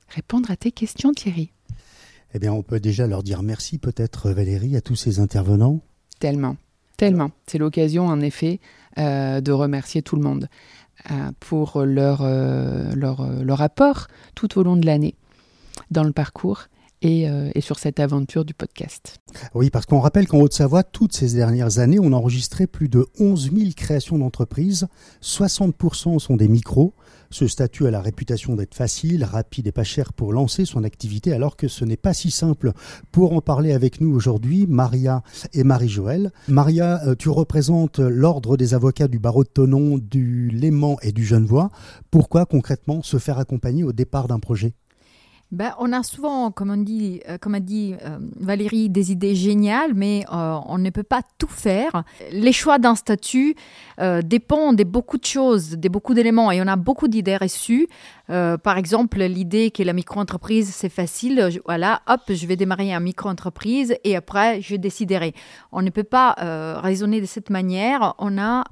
répondre 0.09 0.51
à 0.51 0.57
tes 0.57 0.73
questions, 0.73 1.13
Thierry. 1.13 1.51
Eh 2.35 2.39
bien, 2.39 2.53
on 2.53 2.63
peut 2.63 2.81
déjà 2.81 3.07
leur 3.07 3.23
dire 3.23 3.43
merci 3.43 3.79
peut-être, 3.79 4.31
Valérie, 4.31 4.77
à 4.77 4.81
tous 4.81 4.97
ces 4.97 5.21
intervenants. 5.21 5.81
Tellement, 6.19 6.57
tellement. 6.97 7.31
C'est 7.47 7.59
l'occasion, 7.59 8.07
en 8.07 8.21
effet, 8.21 8.61
de 8.97 9.53
remercier 9.53 10.03
tout 10.03 10.17
le 10.17 10.23
monde. 10.23 10.49
Euh, 11.11 11.33
pour 11.39 11.83
leur, 11.83 12.21
euh, 12.23 12.95
leur, 12.95 13.21
euh, 13.21 13.43
leur, 13.43 13.61
apport 13.61 14.07
tout 14.35 14.59
au 14.59 14.63
long 14.63 14.77
de 14.77 14.87
l'année 14.87 15.17
dans 15.91 16.05
le 16.05 16.13
parcours. 16.13 16.69
Et, 17.03 17.27
et, 17.55 17.61
sur 17.61 17.79
cette 17.79 18.01
aventure 18.01 18.47
du 18.47 18.55
podcast. 18.55 19.19
Oui, 19.55 19.69
parce 19.69 19.85
qu'on 19.85 20.01
rappelle 20.01 20.27
qu'en 20.27 20.41
Haute-Savoie, 20.41 20.85
toutes 20.85 21.13
ces 21.13 21.35
dernières 21.35 21.79
années, 21.79 21.99
on 22.01 22.13
a 22.13 22.17
enregistré 22.17 22.67
plus 22.67 22.89
de 22.89 23.07
11 23.21 23.51
000 23.55 23.71
créations 23.77 24.17
d'entreprises. 24.17 24.87
60% 25.23 26.19
sont 26.19 26.37
des 26.37 26.49
micros, 26.49 26.95
ce 27.35 27.49
statut 27.49 27.89
a 27.89 27.91
la 27.91 28.01
réputation 28.01 28.55
d'être 28.55 28.77
facile, 28.77 29.25
rapide 29.25 29.67
et 29.67 29.73
pas 29.73 29.83
cher 29.83 30.13
pour 30.13 30.33
lancer 30.33 30.65
son 30.65 30.85
activité, 30.85 31.33
alors 31.33 31.57
que 31.57 31.67
ce 31.67 31.85
n'est 31.85 31.97
pas 31.97 32.15
si 32.15 32.31
simple. 32.31 32.71
Pour 33.11 33.33
en 33.33 33.41
parler 33.41 33.73
avec 33.73 34.01
nous 34.01 34.15
aujourd'hui, 34.15 34.69
Maria 34.69 35.25
et 35.53 35.65
Marie-Joëlle. 35.65 36.31
Maria, 36.47 37.01
euh, 37.05 37.17
tu 37.17 37.31
représentes 37.31 37.99
l'ordre 37.99 38.57
des 38.57 38.73
avocats 38.73 39.09
du 39.09 39.19
barreau 39.19 39.43
de 39.43 39.49
Tonon, 39.49 39.99
du 39.99 40.49
Léman 40.49 40.97
et 41.03 41.11
du 41.11 41.25
Genevois. 41.25 41.71
Pourquoi 42.13 42.47
concrètement 42.47 43.03
se 43.03 43.19
faire 43.19 43.41
accompagner 43.41 43.83
au 43.83 43.93
départ 43.93 44.29
d'un 44.29 44.39
projet? 44.39 44.75
Ben, 45.55 45.73
on 45.79 45.93
a 45.93 46.03
souvent, 46.03 46.51
comme 46.51 46.71
on 46.71 46.77
dit, 46.77 47.21
euh, 47.29 47.39
comme 47.39 47.55
a 47.55 47.61
dit 47.61 47.95
euh, 48.05 48.19
Valérie, 48.41 48.91
des 48.91 49.13
idées 49.13 49.37
géniales, 49.37 49.95
mais 49.95 50.25
euh, 50.33 50.57
on 50.67 50.79
ne 50.79 50.91
peut 50.91 51.05
pas 51.05 51.23
tout 51.39 51.49
faire. 51.49 52.03
Les 52.33 52.53
choix 52.53 52.79
d'un 52.79 52.95
statut 52.95 53.55
dépendent 54.25 54.77
de 54.77 54.85
beaucoup 54.85 55.19
de 55.19 55.25
choses, 55.25 55.71
de 55.71 55.89
beaucoup 55.89 56.15
d'éléments, 56.15 56.51
et 56.51 56.61
on 56.61 56.67
a 56.67 56.77
beaucoup 56.77 57.07
d'idées 57.07 57.37
reçues. 57.37 57.87
Par 58.27 58.79
exemple, 58.79 59.23
l'idée 59.23 59.71
que 59.71 59.83
la 59.83 59.93
micro-entreprise, 59.93 60.73
c'est 60.75 60.89
facile. 60.89 61.61
voilà, 61.65 62.03
hop, 62.09 62.21
je 62.29 62.47
vais 62.47 62.57
démarrer 62.57 62.91
une 62.91 63.01
micro-entreprise 63.01 63.95
et 64.05 64.17
après, 64.17 64.61
je 64.61 64.77
déciderai. 64.77 65.35
On 65.73 65.83
ne 65.83 65.91
peut 65.91 66.05
pas 66.05 66.35
raisonner 66.81 67.21
de 67.21 67.27
cette 67.27 67.51
manière. 67.51 68.15
On 68.19 68.39
a 68.39 68.65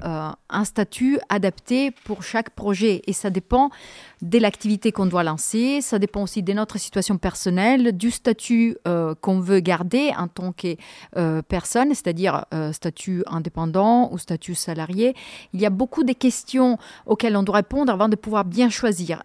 un 0.49 0.65
statut 0.65 1.19
adapté 1.29 1.91
pour 2.05 2.23
chaque 2.23 2.51
projet 2.51 3.03
et 3.07 3.13
ça 3.13 3.31
dépend 3.31 3.71
de 4.23 4.39
l'activité 4.39 4.93
qu'on 4.93 5.07
doit 5.07 5.25
lancer, 5.25 5.81
ça 5.81 5.99
dépend 5.99 6.23
aussi 6.23 6.43
de 6.45 6.53
notre 6.53 6.79
situation 6.79 7.19
personnelle, 7.19 7.97
du 7.97 8.13
statut 8.13 8.77
euh, 8.87 9.17
qu'on 9.21 9.41
veut 9.41 9.59
garder 9.59 10.13
en 10.17 10.29
tant 10.29 10.53
que 10.53 10.77
euh, 11.17 11.43
personne, 11.43 11.89
c'est-à-dire 11.89 12.47
euh, 12.55 12.73
statut 12.73 13.25
indépendant 13.27 14.11
ou 14.13 14.19
statut 14.19 14.55
salarié. 14.55 15.15
Il 15.53 15.61
y 15.61 15.67
a 15.67 15.71
beaucoup 15.71 16.05
de 16.05 16.13
questions 16.13 16.79
auxquelles 17.05 17.37
on 17.37 17.43
doit 17.43 17.57
répondre 17.57 17.93
avant 17.93 18.09
de 18.09 18.15
pouvoir 18.15 18.45
bien 18.45 18.71
choisir. 18.71 19.25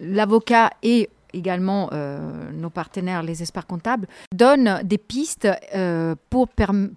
L'avocat 0.00 0.70
est 0.82 1.08
également 1.36 1.90
euh, 1.92 2.50
nos 2.52 2.70
partenaires, 2.70 3.22
les 3.22 3.42
experts 3.42 3.66
comptables, 3.66 4.08
donnent 4.34 4.80
des 4.82 4.98
pistes 4.98 5.48
euh, 5.74 6.14
pour, 6.30 6.48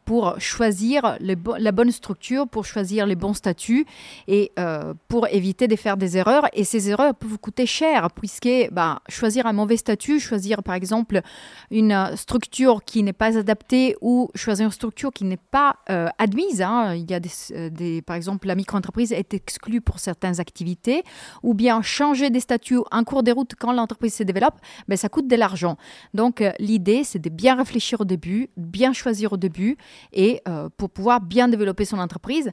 pour 0.05 0.39
choisir 0.39 1.17
la 1.19 1.71
bonne 1.71 1.91
structure, 1.91 2.47
pour 2.47 2.65
choisir 2.65 3.05
les 3.05 3.15
bons 3.15 3.33
statuts 3.33 3.85
et 4.27 4.51
euh, 4.57 4.93
pour 5.07 5.27
éviter 5.27 5.67
de 5.67 5.75
faire 5.75 5.97
des 5.97 6.17
erreurs. 6.17 6.45
Et 6.53 6.63
ces 6.63 6.89
erreurs 6.89 7.13
peuvent 7.15 7.29
vous 7.29 7.37
coûter 7.37 7.65
cher, 7.65 8.09
puisque 8.11 8.49
bah, 8.71 9.01
choisir 9.09 9.45
un 9.45 9.53
mauvais 9.53 9.77
statut, 9.77 10.19
choisir 10.19 10.63
par 10.63 10.75
exemple 10.75 11.21
une 11.69 12.11
structure 12.15 12.83
qui 12.83 13.03
n'est 13.03 13.13
pas 13.13 13.37
adaptée 13.37 13.95
ou 14.01 14.29
choisir 14.35 14.65
une 14.65 14.71
structure 14.71 15.11
qui 15.11 15.25
n'est 15.25 15.37
pas 15.37 15.75
admise. 16.17 16.61
Hein. 16.61 16.95
Il 16.95 17.09
y 17.09 17.13
a 17.13 17.19
des, 17.19 18.01
par 18.01 18.15
exemple, 18.15 18.47
la 18.47 18.55
micro-entreprise 18.55 19.11
est 19.11 19.33
exclue 19.33 19.81
pour 19.81 19.99
certaines 19.99 20.39
activités, 20.39 21.03
ou 21.43 21.53
bien 21.53 21.81
changer 21.81 22.29
des 22.29 22.39
statuts 22.39 22.79
en 22.91 23.03
cours 23.03 23.23
de 23.23 23.31
route 23.31 23.53
quand 23.59 23.73
l'entreprise 23.73 24.13
s'est 24.13 24.28
développe, 24.31 24.57
mais 24.87 24.97
ça 24.97 25.09
coûte 25.09 25.27
de 25.27 25.35
l'argent. 25.35 25.75
Donc 26.13 26.41
euh, 26.41 26.51
l'idée, 26.59 27.03
c'est 27.03 27.19
de 27.19 27.29
bien 27.29 27.55
réfléchir 27.55 28.01
au 28.01 28.05
début, 28.05 28.49
bien 28.57 28.93
choisir 28.93 29.33
au 29.33 29.37
début, 29.37 29.77
et 30.13 30.41
euh, 30.47 30.69
pour 30.77 30.89
pouvoir 30.89 31.21
bien 31.21 31.47
développer 31.47 31.85
son 31.85 31.99
entreprise. 31.99 32.51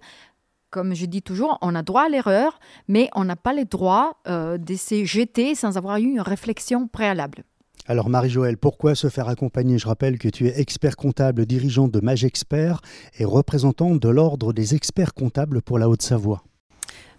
Comme 0.70 0.94
je 0.94 1.06
dis 1.06 1.22
toujours, 1.22 1.58
on 1.62 1.74
a 1.74 1.82
droit 1.82 2.04
à 2.06 2.08
l'erreur, 2.08 2.58
mais 2.88 3.08
on 3.14 3.24
n'a 3.24 3.36
pas 3.36 3.54
le 3.54 3.64
droit 3.64 4.20
euh, 4.26 4.58
de 4.58 4.74
se 4.74 5.04
jeter 5.04 5.54
sans 5.54 5.76
avoir 5.76 5.96
eu 5.98 6.08
une 6.14 6.20
réflexion 6.20 6.88
préalable. 6.88 7.44
Alors 7.88 8.08
Marie-Joëlle, 8.08 8.58
pourquoi 8.58 8.96
se 8.96 9.08
faire 9.08 9.28
accompagner? 9.28 9.78
Je 9.78 9.86
rappelle 9.86 10.18
que 10.18 10.28
tu 10.28 10.48
es 10.48 10.60
expert 10.60 10.96
comptable, 10.96 11.46
dirigeante 11.46 11.92
de 11.92 12.00
Magexpert 12.00 12.80
et 13.18 13.24
représentante 13.24 14.00
de 14.00 14.08
l'Ordre 14.08 14.52
des 14.52 14.74
experts 14.74 15.14
comptables 15.14 15.62
pour 15.62 15.78
la 15.78 15.88
Haute-Savoie. 15.88 16.42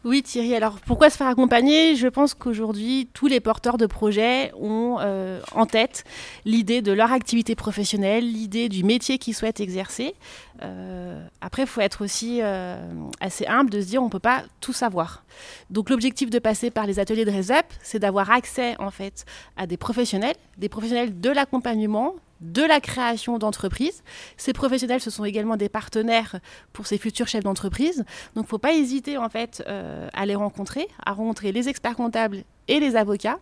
Oui 0.08 0.24
Thierry, 0.24 0.56
alors 0.56 0.80
pourquoi 0.86 1.10
se 1.10 1.18
faire 1.18 1.28
accompagner? 1.28 1.98
Je 1.98 2.08
pense 2.08 2.34
qu'aujourd'hui, 2.34 3.10
tous 3.12 3.28
les 3.28 3.42
porteurs 3.42 3.78
de 3.78 3.86
projets 3.86 4.54
ont 4.58 5.00
euh, 5.02 5.42
en 5.54 5.66
tête 5.66 6.06
l'idée 6.46 6.82
de 6.82 6.94
leur 6.94 7.12
activité 7.12 7.56
professionnelle, 7.56 8.24
l'idée 8.24 8.70
du 8.70 8.86
métier 8.86 9.18
qu'ils 9.18 9.34
souhaitent 9.36 9.60
exercer. 9.60 10.16
Euh, 10.64 11.22
après, 11.42 11.64
il 11.64 11.68
faut 11.68 11.82
être 11.82 12.06
aussi 12.06 12.40
euh, 12.42 12.78
assez 13.20 13.48
humble 13.48 13.70
de 13.70 13.82
se 13.82 13.88
dire 13.88 14.02
on 14.02 14.06
ne 14.06 14.10
peut 14.10 14.18
pas 14.18 14.46
tout 14.62 14.72
savoir. 14.72 15.26
Donc 15.72 15.90
l'objectif 15.90 16.30
de 16.30 16.40
passer 16.40 16.72
par 16.72 16.88
les 16.88 17.00
ateliers 17.00 17.26
de 17.26 17.32
RESUP, 17.32 17.66
c'est 17.84 18.00
d'avoir 18.00 18.32
accès 18.32 18.80
en 18.80 18.92
fait 18.92 19.26
à 19.58 19.68
des 19.68 19.76
professionnels, 19.76 20.38
des 20.58 20.70
professionnels 20.70 21.20
de 21.20 21.32
l'accompagnement, 21.32 22.16
de 22.42 22.64
la 22.64 22.80
création 22.80 23.38
d'entreprises. 23.38 24.04
Ces 24.38 24.54
professionnels, 24.54 25.02
ce 25.02 25.10
sont 25.10 25.26
également 25.26 25.58
des 25.58 25.70
partenaires 25.70 26.40
pour 26.74 26.88
ces 26.88 26.98
futurs 26.98 27.28
chefs 27.28 27.44
d'entreprise. 27.44 27.98
Donc, 28.36 28.44
il 28.46 28.48
ne 28.48 28.48
faut 28.48 28.58
pas 28.58 28.74
hésiter 28.74 29.18
en 29.18 29.30
fait 29.30 29.64
euh, 29.68 30.08
à 30.14 30.26
les 30.26 30.36
rencontrer, 30.36 30.88
à 31.06 31.14
rencontrer 31.14 31.52
les 31.52 31.70
experts 31.70 31.96
comptables 31.96 32.44
et 32.68 32.80
les 32.80 32.96
avocats. 32.96 33.40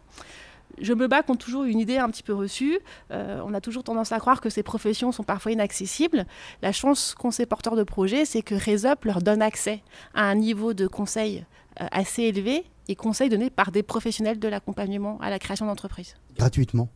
Je 0.81 0.93
me 0.93 1.07
bats 1.07 1.23
contre 1.23 1.45
toujours 1.45 1.63
une 1.63 1.79
idée 1.79 1.97
un 1.97 2.09
petit 2.09 2.23
peu 2.23 2.33
reçue. 2.33 2.79
Euh, 3.11 3.41
on 3.45 3.53
a 3.53 3.61
toujours 3.61 3.83
tendance 3.83 4.11
à 4.11 4.19
croire 4.19 4.41
que 4.41 4.49
ces 4.49 4.63
professions 4.63 5.11
sont 5.11 5.23
parfois 5.23 5.51
inaccessibles. 5.51 6.25
La 6.61 6.71
chance 6.71 7.15
qu'ont 7.15 7.31
ces 7.31 7.45
porteurs 7.45 7.75
de 7.75 7.83
projets, 7.83 8.25
c'est 8.25 8.41
que 8.41 8.55
RESUP 8.55 9.05
leur 9.05 9.21
donne 9.21 9.41
accès 9.41 9.81
à 10.13 10.23
un 10.23 10.35
niveau 10.35 10.73
de 10.73 10.87
conseil 10.87 11.45
euh, 11.79 11.87
assez 11.91 12.23
élevé 12.23 12.65
et 12.87 12.95
conseils 12.95 13.29
donnés 13.29 13.49
par 13.49 13.71
des 13.71 13.83
professionnels 13.83 14.39
de 14.39 14.47
l'accompagnement 14.47 15.17
à 15.21 15.29
la 15.29 15.39
création 15.39 15.65
d'entreprises. 15.65 16.15
Gratuitement. 16.37 16.89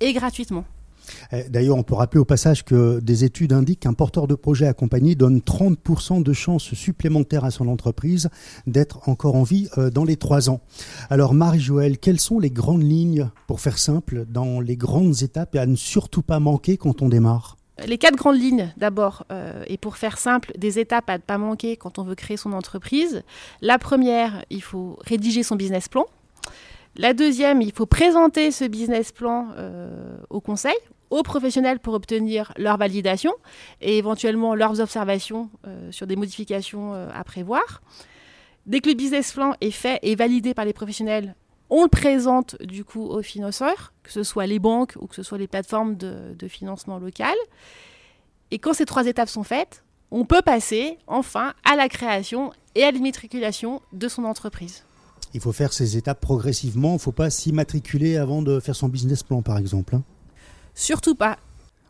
Et 0.00 0.12
gratuitement. 0.12 0.64
Eh, 1.32 1.48
d'ailleurs, 1.48 1.76
on 1.76 1.82
peut 1.82 1.94
rappeler 1.94 2.20
au 2.20 2.24
passage 2.24 2.64
que 2.64 3.00
des 3.00 3.24
études 3.24 3.52
indiquent 3.52 3.80
qu'un 3.80 3.92
porteur 3.92 4.26
de 4.26 4.34
projet 4.34 4.66
accompagné 4.66 5.14
donne 5.14 5.38
30% 5.38 6.22
de 6.22 6.32
chances 6.32 6.74
supplémentaires 6.74 7.44
à 7.44 7.50
son 7.50 7.68
entreprise 7.68 8.28
d'être 8.66 9.08
encore 9.08 9.34
en 9.34 9.42
vie 9.42 9.68
euh, 9.78 9.90
dans 9.90 10.04
les 10.04 10.16
trois 10.16 10.50
ans. 10.50 10.60
Alors, 11.10 11.34
Marie-Joëlle, 11.34 11.98
quelles 11.98 12.20
sont 12.20 12.38
les 12.38 12.50
grandes 12.50 12.82
lignes, 12.82 13.30
pour 13.46 13.60
faire 13.60 13.78
simple, 13.78 14.24
dans 14.28 14.60
les 14.60 14.76
grandes 14.76 15.22
étapes 15.22 15.54
et 15.54 15.58
à 15.58 15.66
ne 15.66 15.76
surtout 15.76 16.22
pas 16.22 16.40
manquer 16.40 16.76
quand 16.76 17.02
on 17.02 17.08
démarre? 17.08 17.56
Les 17.86 17.98
quatre 17.98 18.16
grandes 18.16 18.38
lignes, 18.38 18.72
d'abord, 18.76 19.24
euh, 19.32 19.64
et 19.66 19.78
pour 19.78 19.96
faire 19.96 20.18
simple, 20.18 20.52
des 20.56 20.78
étapes 20.78 21.08
à 21.08 21.16
ne 21.16 21.22
pas 21.22 21.38
manquer 21.38 21.76
quand 21.76 21.98
on 21.98 22.04
veut 22.04 22.14
créer 22.14 22.36
son 22.36 22.52
entreprise. 22.52 23.22
La 23.60 23.78
première, 23.78 24.44
il 24.50 24.62
faut 24.62 24.98
rédiger 25.04 25.42
son 25.42 25.56
business 25.56 25.88
plan. 25.88 26.06
La 26.96 27.14
deuxième, 27.14 27.62
il 27.62 27.72
faut 27.72 27.86
présenter 27.86 28.50
ce 28.50 28.64
business 28.64 29.12
plan 29.12 29.48
euh, 29.56 30.16
au 30.28 30.40
conseil, 30.40 30.76
aux 31.08 31.22
professionnels 31.22 31.78
pour 31.78 31.94
obtenir 31.94 32.52
leur 32.58 32.76
validation 32.76 33.32
et 33.80 33.96
éventuellement 33.96 34.54
leurs 34.54 34.80
observations 34.80 35.48
euh, 35.66 35.90
sur 35.90 36.06
des 36.06 36.16
modifications 36.16 36.92
euh, 36.94 37.08
à 37.14 37.24
prévoir. 37.24 37.80
Dès 38.66 38.80
que 38.80 38.90
le 38.90 38.94
business 38.94 39.32
plan 39.32 39.54
est 39.62 39.70
fait 39.70 40.00
et 40.02 40.14
validé 40.16 40.52
par 40.52 40.66
les 40.66 40.74
professionnels, 40.74 41.34
on 41.70 41.84
le 41.84 41.88
présente 41.88 42.60
du 42.60 42.84
coup 42.84 43.06
aux 43.06 43.22
financeurs, 43.22 43.94
que 44.02 44.12
ce 44.12 44.22
soit 44.22 44.46
les 44.46 44.58
banques 44.58 44.92
ou 45.00 45.06
que 45.06 45.14
ce 45.14 45.22
soit 45.22 45.38
les 45.38 45.48
plateformes 45.48 45.96
de, 45.96 46.34
de 46.38 46.48
financement 46.48 46.98
local. 46.98 47.34
Et 48.50 48.58
quand 48.58 48.74
ces 48.74 48.84
trois 48.84 49.06
étapes 49.06 49.30
sont 49.30 49.44
faites, 49.44 49.82
on 50.10 50.26
peut 50.26 50.42
passer 50.42 50.98
enfin 51.06 51.54
à 51.64 51.74
la 51.74 51.88
création 51.88 52.52
et 52.74 52.84
à 52.84 52.90
l'immatriculation 52.90 53.80
de 53.94 54.08
son 54.08 54.24
entreprise. 54.24 54.84
Il 55.34 55.40
faut 55.40 55.52
faire 55.52 55.72
ces 55.72 55.96
étapes 55.96 56.20
progressivement. 56.20 56.90
Il 56.90 56.94
ne 56.94 56.98
faut 56.98 57.12
pas 57.12 57.30
s'immatriculer 57.30 58.16
avant 58.16 58.42
de 58.42 58.60
faire 58.60 58.76
son 58.76 58.88
business 58.88 59.22
plan, 59.22 59.42
par 59.42 59.58
exemple. 59.58 59.96
Hein. 59.96 60.02
Surtout 60.74 61.14
pas. 61.14 61.38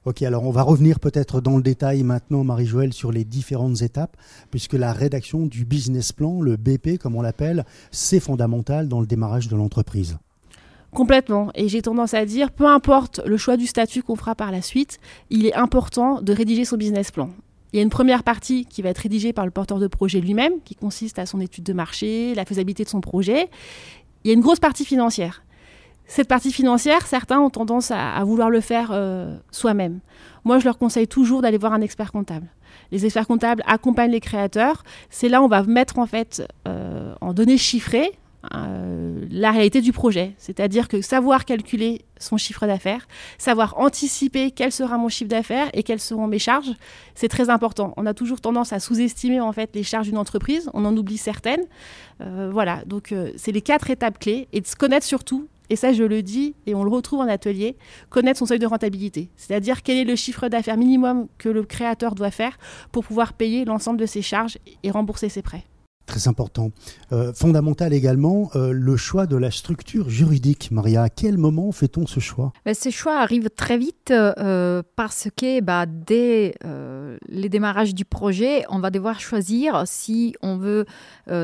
Ok, 0.05 0.23
alors 0.23 0.43
on 0.45 0.51
va 0.51 0.63
revenir 0.63 0.99
peut-être 0.99 1.41
dans 1.41 1.57
le 1.57 1.63
détail 1.63 2.03
maintenant, 2.03 2.43
Marie-Joëlle, 2.43 2.93
sur 2.93 3.13
les 3.13 3.25
différentes 3.25 3.83
étapes, 3.83 4.17
puisque 4.51 4.73
la 4.73 4.93
rédaction 4.93 5.47
du 5.47 5.65
business 5.65 6.11
plan, 6.11 6.41
le 6.41 6.57
BP 6.57 6.99
comme 6.99 7.15
on 7.15 7.23
l'appelle, 7.23 7.65
c'est 7.93 8.19
fondamental 8.19 8.89
dans 8.89 9.01
le 9.01 9.07
démarrage 9.07 9.47
de 9.47 9.55
l'entreprise. 9.55 10.19
Complètement. 10.93 11.51
Et 11.55 11.69
j'ai 11.69 11.83
tendance 11.83 12.15
à 12.15 12.25
dire, 12.27 12.51
peu 12.51 12.67
importe 12.67 13.21
le 13.25 13.37
choix 13.37 13.57
du 13.57 13.67
statut 13.67 14.03
qu'on 14.03 14.17
fera 14.17 14.35
par 14.35 14.51
la 14.51 14.61
suite, 14.61 14.99
il 15.31 15.47
est 15.47 15.55
important 15.55 16.21
de 16.21 16.33
rédiger 16.33 16.65
son 16.65 16.77
business 16.77 17.13
plan. 17.13 17.31
Il 17.73 17.77
y 17.77 17.79
a 17.81 17.83
une 17.83 17.91
première 17.91 18.23
partie 18.23 18.67
qui 18.67 18.83
va 18.83 18.91
être 18.91 18.99
rédigée 18.99 19.33
par 19.33 19.47
le 19.47 19.51
porteur 19.51 19.79
de 19.79 19.87
projet 19.87 20.21
lui-même, 20.21 20.61
qui 20.65 20.75
consiste 20.75 21.19
à 21.19 21.27
son 21.27 21.41
étude 21.41 21.65
de 21.65 21.73
marché, 21.73 22.35
la 22.35 22.45
faisabilité 22.45 22.85
de 22.85 22.89
son 22.89 23.01
projet. 23.01 23.49
Il 24.25 24.29
y 24.29 24.31
a 24.31 24.35
une 24.35 24.43
grosse 24.43 24.61
partie 24.61 24.85
financière. 24.85 25.43
Cette 26.07 26.29
partie 26.29 26.53
financière, 26.53 27.07
certains 27.07 27.41
ont 27.41 27.49
tendance 27.49 27.91
à, 27.91 28.23
vouloir 28.25 28.51
le 28.51 28.61
faire 28.61 28.91
euh, 28.93 29.35
soi-même. 29.51 30.01
Moi, 30.45 30.59
je 30.59 30.65
leur 30.65 30.77
conseille 30.77 31.09
toujours 31.09 31.41
d'aller 31.41 31.57
voir 31.57 31.73
un 31.73 31.81
expert 31.81 32.13
comptable. 32.13 32.49
Les 32.91 33.07
experts 33.07 33.27
comptables 33.27 33.63
accompagnent 33.67 34.11
les 34.11 34.21
créateurs. 34.21 34.85
C'est 35.09 35.31
là 35.31 35.41
où 35.41 35.47
on 35.47 35.49
va 35.49 35.63
mettre 35.63 35.99
en 35.99 36.07
fait 36.07 36.47
euh, 36.69 37.15
en 37.21 37.33
données 37.33 37.57
chiffrées 37.57 38.11
la 38.51 39.51
réalité 39.51 39.81
du 39.81 39.93
projet. 39.93 40.35
C'est-à-dire 40.37 40.89
que 40.89 41.01
savoir 41.01 41.45
calculer 41.45 42.05
son 42.19 42.37
chiffre 42.37 42.67
d'affaires, 42.67 43.07
savoir 43.39 43.79
anticiper 43.79 44.51
quel 44.51 44.73
sera 44.73 44.99
mon 44.99 45.09
chiffre 45.09 45.31
d'affaires 45.31 45.69
et 45.75 45.83
quelles 45.83 46.01
seront 46.01 46.27
mes 46.27 46.39
charges, 46.39 46.73
c'est 47.15 47.29
très 47.29 47.51
important. 47.51 47.95
On 47.97 48.07
a 48.07 48.15
toujours 48.15 48.41
tendance 48.41 48.73
à 48.73 48.81
sous-estimer 48.81 49.41
en 49.41 49.53
fait 49.53 49.71
les 49.75 49.83
charges 49.83 50.07
d'une 50.07 50.19
entreprise, 50.19 50.71
on 50.75 50.85
en 50.85 50.97
oublie 50.97 51.19
certaines. 51.19 51.65
Euh, 52.21 52.51
voilà, 52.53 52.83
donc 52.87 53.13
euh, 53.13 53.33
c'est 53.37 53.53
les 53.53 53.63
quatre 53.63 53.91
étapes 53.91 54.19
clés 54.19 54.49
et 54.53 54.61
de 54.61 54.67
se 54.67 54.77
connaître 54.77 55.07
surtout. 55.07 55.49
Et 55.71 55.77
ça, 55.77 55.95
je 55.95 56.05
le 56.05 56.23
dis, 56.23 56.55
et 56.67 56.75
on 56.75 56.85
le 56.85 56.91
retrouve 56.91 57.21
en 57.21 57.29
atelier, 57.29 57.77
connaître 58.11 58.39
son 58.39 58.45
seuil 58.45 58.59
de 58.59 58.67
rentabilité. 58.67 59.31
C'est-à-dire 59.37 59.83
quel 59.83 59.97
est 59.97 60.05
le 60.05 60.17
chiffre 60.17 60.49
d'affaires 60.49 60.77
minimum 60.77 61.29
que 61.39 61.49
le 61.49 61.63
créateur 61.63 62.15
doit 62.15 62.31
faire 62.31 62.59
pour 62.91 63.05
pouvoir 63.05 63.33
payer 63.33 63.65
l'ensemble 63.65 63.99
de 63.99 64.05
ses 64.05 64.21
charges 64.21 64.59
et 64.83 64.91
rembourser 64.91 65.31
ses 65.31 65.41
prêts. 65.41 65.65
Très 66.07 66.27
important. 66.27 66.73
Euh, 67.13 67.33
fondamental 67.33 67.93
également, 67.93 68.51
euh, 68.57 68.73
le 68.73 68.97
choix 68.97 69.27
de 69.27 69.37
la 69.37 69.51
structure 69.51 70.11
juridique. 70.11 70.71
Maria, 70.73 71.05
à 71.05 71.09
quel 71.09 71.39
moment 71.39 71.71
fait-on 71.71 72.07
ce 72.07 72.19
choix? 72.19 72.53
Ben, 72.65 72.75
Ce 72.75 72.91
choix 72.91 73.19
arrive 73.21 73.51
très 73.51 73.79
vite 73.79 74.11
euh, 74.11 74.83
parce 74.97 75.29
que 75.37 75.61
bah, 75.61 75.87
dès 75.87 76.55
les 77.29 77.49
démarrages 77.49 77.95
du 77.95 78.05
projet, 78.05 78.65
on 78.69 78.81
va 78.81 78.91
devoir 78.91 79.21
choisir 79.21 79.83
si 79.87 80.35
on 80.43 80.57
veut 80.57 80.87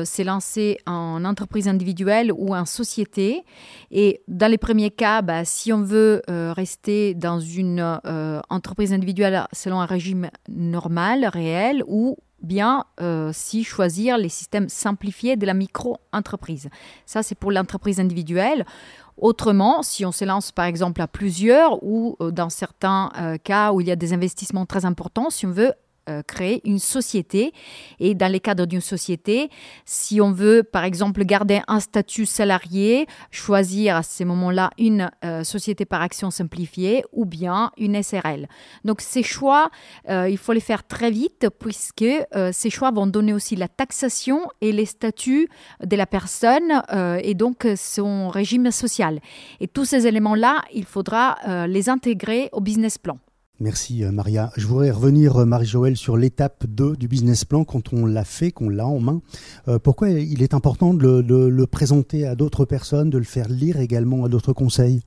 s'élancer 0.03 0.77
en 0.85 1.23
entreprise 1.25 1.67
individuelle 1.67 2.31
ou 2.31 2.55
en 2.55 2.65
société. 2.65 3.43
Et 3.91 4.21
dans 4.27 4.49
les 4.49 4.57
premiers 4.57 4.91
cas, 4.91 5.21
bah, 5.21 5.45
si 5.45 5.71
on 5.71 5.83
veut 5.83 6.21
rester 6.27 7.13
dans 7.13 7.39
une 7.39 7.99
entreprise 8.49 8.93
individuelle 8.93 9.45
selon 9.53 9.79
un 9.81 9.85
régime 9.85 10.29
normal, 10.47 11.25
réel, 11.25 11.83
ou 11.87 12.17
bien 12.41 12.85
euh, 13.01 13.31
si 13.33 13.63
choisir 13.63 14.17
les 14.17 14.29
systèmes 14.29 14.69
simplifiés 14.69 15.35
de 15.35 15.45
la 15.45 15.53
micro-entreprise. 15.53 16.69
Ça, 17.05 17.23
c'est 17.23 17.35
pour 17.35 17.51
l'entreprise 17.51 17.99
individuelle. 17.99 18.65
Autrement, 19.17 19.83
si 19.83 20.05
on 20.05 20.11
se 20.11 20.23
lance 20.23 20.51
par 20.51 20.65
exemple 20.65 21.01
à 21.01 21.07
plusieurs 21.07 21.83
ou 21.83 22.15
euh, 22.21 22.31
dans 22.31 22.49
certains 22.49 23.11
euh, 23.17 23.37
cas 23.37 23.73
où 23.73 23.81
il 23.81 23.87
y 23.87 23.91
a 23.91 23.95
des 23.95 24.13
investissements 24.13 24.65
très 24.65 24.85
importants, 24.85 25.29
si 25.29 25.45
on 25.45 25.51
veut 25.51 25.73
créer 26.27 26.61
une 26.65 26.79
société. 26.79 27.53
Et 27.99 28.15
dans 28.15 28.31
les 28.31 28.39
cadres 28.39 28.65
d'une 28.65 28.81
société, 28.81 29.49
si 29.85 30.21
on 30.21 30.31
veut, 30.31 30.63
par 30.63 30.83
exemple, 30.83 31.23
garder 31.23 31.61
un 31.67 31.79
statut 31.79 32.25
salarié, 32.25 33.07
choisir 33.31 33.97
à 33.97 34.03
ces 34.03 34.25
moments-là 34.25 34.71
une 34.77 35.11
euh, 35.23 35.43
société 35.43 35.85
par 35.85 36.01
action 36.01 36.31
simplifiée 36.31 37.03
ou 37.11 37.25
bien 37.25 37.71
une 37.77 38.01
SRL. 38.01 38.47
Donc 38.85 39.01
ces 39.01 39.23
choix, 39.23 39.69
euh, 40.09 40.29
il 40.29 40.37
faut 40.37 40.53
les 40.53 40.59
faire 40.59 40.85
très 40.87 41.11
vite 41.11 41.47
puisque 41.59 42.05
ces 42.51 42.69
choix 42.69 42.91
vont 42.91 43.07
donner 43.07 43.33
aussi 43.33 43.55
la 43.55 43.67
taxation 43.67 44.41
et 44.61 44.71
les 44.71 44.85
statuts 44.85 45.47
de 45.83 45.95
la 45.95 46.05
personne 46.05 46.81
et 47.23 47.33
donc 47.33 47.67
son 47.75 48.29
régime 48.29 48.71
social. 48.71 49.19
Et 49.59 49.67
tous 49.67 49.85
ces 49.85 50.07
éléments-là, 50.07 50.63
il 50.73 50.85
faudra 50.85 51.37
les 51.67 51.89
intégrer 51.89 52.49
au 52.51 52.61
business 52.61 52.97
plan. 52.97 53.17
Merci 53.61 54.05
euh, 54.05 54.11
Maria. 54.11 54.51
Je 54.55 54.65
voudrais 54.65 54.91
revenir, 54.91 55.35
euh, 55.35 55.45
Marie-Joëlle, 55.45 55.97
sur 55.97 56.15
l'étape 56.15 56.65
2 56.65 56.95
du 56.95 57.09
business 57.09 57.43
plan 57.43 57.65
quand 57.65 57.91
on 57.91 58.05
l'a 58.05 58.23
fait, 58.23 58.51
qu'on 58.51 58.69
l'a 58.69 58.87
en 58.87 58.99
main. 58.99 59.21
Euh, 59.67 59.79
pourquoi 59.79 60.09
il 60.11 60.41
est 60.41 60.53
important 60.53 60.93
de 60.93 61.21
le 61.27 61.67
présenter 61.67 62.25
à 62.25 62.35
d'autres 62.35 62.63
personnes, 62.63 63.09
de 63.09 63.17
le 63.17 63.25
faire 63.25 63.49
lire 63.49 63.79
également 63.79 64.23
à 64.23 64.29
d'autres 64.29 64.53
conseils? 64.53 65.01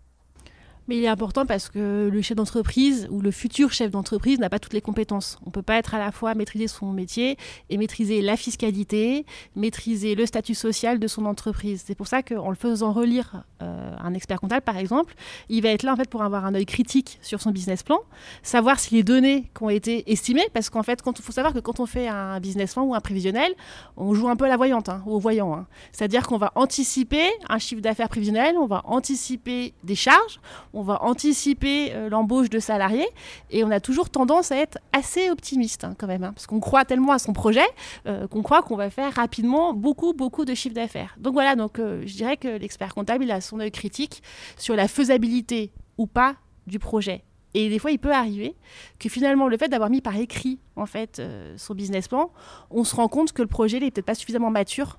Il 0.96 1.05
est 1.05 1.09
important 1.09 1.46
parce 1.46 1.68
que 1.68 2.09
le 2.12 2.22
chef 2.22 2.37
d'entreprise 2.37 3.09
ou 3.11 3.20
le 3.20 3.31
futur 3.31 3.72
chef 3.72 3.90
d'entreprise 3.90 4.38
n'a 4.38 4.48
pas 4.48 4.59
toutes 4.59 4.72
les 4.72 4.81
compétences. 4.81 5.38
On 5.42 5.46
ne 5.46 5.52
peut 5.52 5.62
pas 5.62 5.76
être 5.76 5.94
à 5.94 5.98
la 5.98 6.12
fois 6.12 6.35
maîtriser 6.35 6.68
son 6.68 6.92
métier 6.92 7.37
et 7.70 7.76
maîtriser 7.76 8.22
la 8.22 8.37
fiscalité, 8.37 9.26
maîtriser 9.57 10.14
le 10.14 10.26
statut 10.26 10.55
social 10.55 10.98
de 10.98 11.07
son 11.07 11.26
entreprise. 11.26 11.83
C'est 11.87 11.94
pour 11.94 12.07
ça 12.07 12.22
qu'en 12.22 12.50
le 12.50 12.57
faisant 12.57 12.92
relire 12.92 13.44
euh, 13.62 13.94
un 13.98 14.14
expert 14.14 14.40
comptable, 14.40 14.62
par 14.62 14.76
exemple, 14.76 15.14
il 15.48 15.62
va 15.62 15.70
être 15.70 15.83
là 15.83 15.92
en 15.92 15.96
fait 15.96 16.09
pour 16.09 16.22
avoir 16.22 16.44
un 16.44 16.55
œil 16.55 16.66
critique 16.66 17.18
sur 17.22 17.40
son 17.40 17.50
business 17.50 17.83
plan, 17.83 17.98
savoir 18.42 18.81
si 18.81 18.94
les 18.94 19.02
données 19.02 19.50
qui 19.57 19.62
ont 19.62 19.70
été 19.70 20.11
estimées, 20.11 20.46
parce 20.52 20.70
qu'en 20.70 20.83
fait, 20.83 21.00
il 21.05 21.22
faut 21.22 21.33
savoir 21.33 21.52
que 21.55 21.61
quand 21.61 21.81
on 21.81 21.87
fait 21.87 22.09
un 22.09 22.40
business 22.40 22.74
plan 22.74 22.85
ou 22.85 22.94
un 22.94 23.00
prévisionnel, 23.00 23.55
on 23.96 24.14
joue 24.14 24.28
un 24.28 24.37
peu 24.37 24.44
à 24.44 24.48
la 24.48 24.57
voyante 24.57 24.88
hein, 24.88 25.02
ou 25.07 25.14
au 25.14 25.18
voyant. 25.18 25.55
Hein. 25.55 25.66
C'est-à-dire 25.92 26.26
qu'on 26.26 26.38
va 26.38 26.52
anticiper 26.55 27.28
un 27.48 27.59
chiffre 27.59 27.81
d'affaires 27.81 28.09
prévisionnel, 28.09 28.57
on 28.59 28.66
va 28.66 28.83
anticiper 28.85 29.74
des 29.85 29.94
charges, 29.94 30.40
on 30.72 30.81
va 30.82 31.02
anticiper 31.02 31.92
euh, 31.92 32.08
l'embauche 32.08 32.50
de 32.50 32.58
salariés 32.58 33.06
et 33.50 33.64
on 33.64 33.70
a 33.70 33.80
toujours 33.80 34.10
tendance 34.10 34.52
à 34.52 34.56
être 34.56 34.78
assez 34.92 35.30
optimiste 35.30 35.84
hein, 35.84 35.94
quand 35.98 36.06
même, 36.06 36.24
hein, 36.24 36.32
parce 36.32 36.46
qu'on 36.46 36.60
croit 36.60 36.84
tellement 36.84 37.12
à 37.12 37.18
son 37.18 37.32
projet 37.32 37.66
euh, 38.06 38.26
qu'on 38.28 38.42
croit 38.42 38.62
qu'on 38.62 38.76
va 38.76 38.90
faire 38.90 39.12
rapidement 39.14 39.74
beaucoup, 39.74 40.12
beaucoup 40.12 40.44
de 40.44 40.54
chiffres 40.54 40.74
d'affaires. 40.74 41.16
Donc 41.18 41.34
voilà, 41.34 41.56
donc 41.56 41.78
euh, 41.78 42.02
je 42.06 42.14
dirais 42.14 42.36
que 42.36 42.48
l'expert 42.48 42.94
comptable, 42.94 43.24
il 43.24 43.30
a 43.30 43.40
son 43.40 43.60
œil 43.60 43.70
critique 43.70 44.22
sur 44.56 44.76
la 44.76 44.88
faisabilité 44.88 45.72
ou 45.98 46.06
pas 46.06 46.36
du 46.66 46.78
projet. 46.78 47.24
Et 47.54 47.68
des 47.68 47.78
fois, 47.78 47.90
il 47.90 47.98
peut 47.98 48.12
arriver 48.12 48.54
que 48.98 49.10
finalement, 49.10 49.46
le 49.46 49.58
fait 49.58 49.68
d'avoir 49.68 49.90
mis 49.90 50.00
par 50.00 50.16
écrit 50.16 50.58
en 50.74 50.86
fait 50.86 51.20
son 51.58 51.74
business 51.74 52.08
plan, 52.08 52.30
on 52.70 52.82
se 52.82 52.96
rend 52.96 53.08
compte 53.08 53.32
que 53.32 53.42
le 53.42 53.48
projet 53.48 53.78
n'est 53.78 53.90
peut-être 53.90 54.06
pas 54.06 54.14
suffisamment 54.14 54.50
mature 54.50 54.98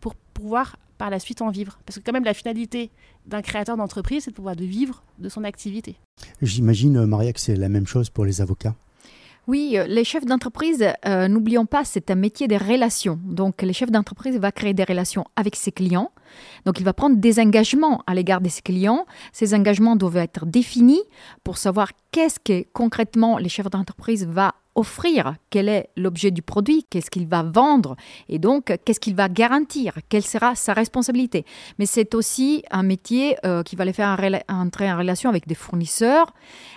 pour 0.00 0.16
pouvoir 0.16 0.74
par 1.02 1.10
la 1.10 1.18
suite 1.18 1.42
en 1.42 1.50
vivre. 1.50 1.80
Parce 1.84 1.98
que 1.98 2.04
quand 2.04 2.12
même, 2.12 2.22
la 2.22 2.32
finalité 2.32 2.92
d'un 3.26 3.42
créateur 3.42 3.76
d'entreprise, 3.76 4.22
c'est 4.22 4.30
de 4.30 4.36
pouvoir 4.36 4.54
de 4.54 4.64
vivre 4.64 5.02
de 5.18 5.28
son 5.28 5.42
activité. 5.42 5.96
J'imagine, 6.40 7.06
Maria, 7.06 7.32
que 7.32 7.40
c'est 7.40 7.56
la 7.56 7.68
même 7.68 7.88
chose 7.88 8.08
pour 8.08 8.24
les 8.24 8.40
avocats. 8.40 8.76
Oui, 9.48 9.74
euh, 9.74 9.84
les 9.88 10.04
chefs 10.04 10.24
d'entreprise, 10.24 10.86
euh, 11.04 11.26
n'oublions 11.26 11.66
pas, 11.66 11.84
c'est 11.84 12.12
un 12.12 12.14
métier 12.14 12.46
des 12.46 12.56
relations. 12.56 13.18
Donc, 13.24 13.62
les 13.62 13.72
chefs 13.72 13.90
d'entreprise 13.90 14.38
va 14.38 14.52
créer 14.52 14.74
des 14.74 14.84
relations 14.84 15.24
avec 15.34 15.56
ses 15.56 15.72
clients. 15.72 16.12
Donc, 16.64 16.80
il 16.80 16.84
va 16.84 16.92
prendre 16.92 17.16
des 17.16 17.40
engagements 17.40 18.02
à 18.06 18.14
l'égard 18.14 18.40
de 18.40 18.48
ses 18.48 18.62
clients. 18.62 19.06
Ces 19.32 19.54
engagements 19.54 19.96
doivent 19.96 20.16
être 20.16 20.46
définis 20.46 21.02
pour 21.44 21.58
savoir 21.58 21.90
qu'est-ce 22.10 22.38
que 22.38 22.64
concrètement 22.72 23.38
les 23.38 23.48
chefs 23.48 23.70
d'entreprise 23.70 24.26
va 24.26 24.54
offrir, 24.74 25.36
quel 25.50 25.68
est 25.68 25.90
l'objet 25.96 26.30
du 26.30 26.40
produit, 26.40 26.84
qu'est-ce 26.88 27.10
qu'il 27.10 27.26
va 27.26 27.42
vendre 27.42 27.96
et 28.28 28.38
donc 28.38 28.74
qu'est-ce 28.84 29.00
qu'il 29.00 29.14
va 29.14 29.28
garantir, 29.28 29.98
quelle 30.08 30.22
sera 30.22 30.54
sa 30.54 30.72
responsabilité. 30.72 31.44
Mais 31.78 31.86
c'est 31.86 32.14
aussi 32.14 32.64
un 32.70 32.82
métier 32.82 33.36
euh, 33.44 33.62
qui 33.62 33.76
va 33.76 33.84
les 33.84 33.92
faire 33.92 34.18
entrer 34.48 34.90
en 34.90 34.96
relation 34.96 35.28
avec 35.28 35.46
des 35.46 35.54
fournisseurs, 35.54 36.32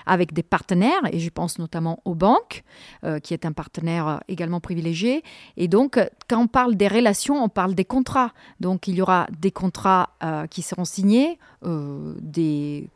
avec 0.05 0.33
des 0.33 0.43
partenaires, 0.43 1.01
et 1.11 1.19
je 1.19 1.29
pense 1.29 1.57
notamment 1.57 1.99
aux 2.05 2.15
banques, 2.15 2.63
euh, 3.03 3.19
qui 3.19 3.33
est 3.33 3.45
un 3.45 3.53
partenaire 3.53 4.07
euh, 4.07 4.17
également 4.27 4.59
privilégié. 4.59 5.23
Et 5.55 5.67
donc, 5.67 5.99
quand 6.27 6.39
on 6.39 6.47
parle 6.47 6.75
des 6.75 6.87
relations, 6.87 7.41
on 7.41 7.49
parle 7.49 7.75
des 7.75 7.85
contrats. 7.85 8.31
Donc, 8.59 8.87
il 8.87 8.95
y 8.95 9.01
aura 9.01 9.27
des 9.45 9.51
contrats 9.51 10.09
qui 10.49 10.63
seront 10.63 10.85
signés, 10.85 11.37
des 11.61 12.89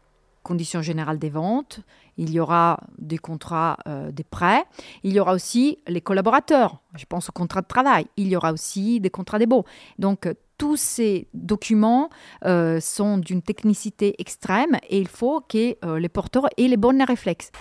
conditions 0.49 0.81
générales 0.81 1.19
des 1.19 1.29
ventes, 1.29 1.81
il 2.17 2.31
y 2.31 2.39
aura 2.39 2.79
des 2.97 3.19
contrats 3.19 3.77
euh, 3.88 4.12
des 4.12 4.23
prêts, 4.23 4.63
il 5.03 5.13
y 5.13 5.19
aura 5.19 5.33
aussi 5.33 5.77
les 5.88 6.01
collaborateurs, 6.01 6.79
je 6.95 7.05
pense 7.05 7.29
au 7.29 7.31
contrat 7.31 7.62
de 7.62 7.67
travail, 7.67 8.07
il 8.17 8.27
y 8.27 8.35
aura 8.35 8.51
aussi 8.51 8.99
des 8.99 9.12
contrats 9.12 9.39
des 9.39 9.45
baux. 9.45 9.65
Donc 9.99 10.25
euh, 10.25 10.33
tous 10.57 10.75
ces 10.75 11.27
documents 11.33 12.09
euh, 12.45 12.79
sont 12.79 13.19
d'une 13.19 13.43
technicité 13.43 14.15
extrême 14.19 14.75
et 14.89 14.99
il 14.99 15.07
faut 15.07 15.41
que 15.41 15.75
les 15.97 16.09
porteurs 16.09 16.47
aient 16.57 16.67
les 16.67 16.77
bons 16.77 17.05
réflexes. 17.05 17.51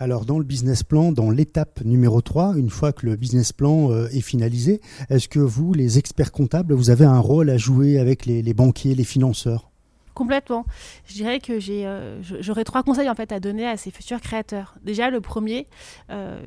Alors 0.00 0.24
dans 0.24 0.38
le 0.38 0.44
business 0.44 0.82
plan, 0.82 1.12
dans 1.12 1.30
l'étape 1.30 1.82
numéro 1.84 2.20
3, 2.20 2.54
une 2.56 2.70
fois 2.70 2.92
que 2.92 3.06
le 3.06 3.16
business 3.16 3.52
plan 3.52 3.94
est 4.06 4.22
finalisé, 4.22 4.80
est-ce 5.10 5.28
que 5.28 5.38
vous, 5.38 5.74
les 5.74 5.98
experts 5.98 6.32
comptables, 6.32 6.74
vous 6.74 6.90
avez 6.90 7.04
un 7.04 7.18
rôle 7.20 7.50
à 7.50 7.58
jouer 7.58 7.98
avec 7.98 8.24
les 8.26 8.54
banquiers, 8.54 8.94
les 8.94 9.04
financeurs? 9.04 9.70
Complètement. 10.14 10.66
Je 11.06 11.14
dirais 11.14 11.38
que 11.38 11.60
j'ai, 11.60 11.86
euh, 11.86 12.20
j'aurais 12.22 12.64
trois 12.64 12.82
conseils 12.82 13.08
en 13.08 13.14
fait 13.14 13.32
à 13.32 13.40
donner 13.40 13.66
à 13.66 13.76
ces 13.76 13.90
futurs 13.90 14.20
créateurs. 14.20 14.74
Déjà, 14.82 15.08
le 15.08 15.20
premier, 15.20 15.66
euh, 16.10 16.40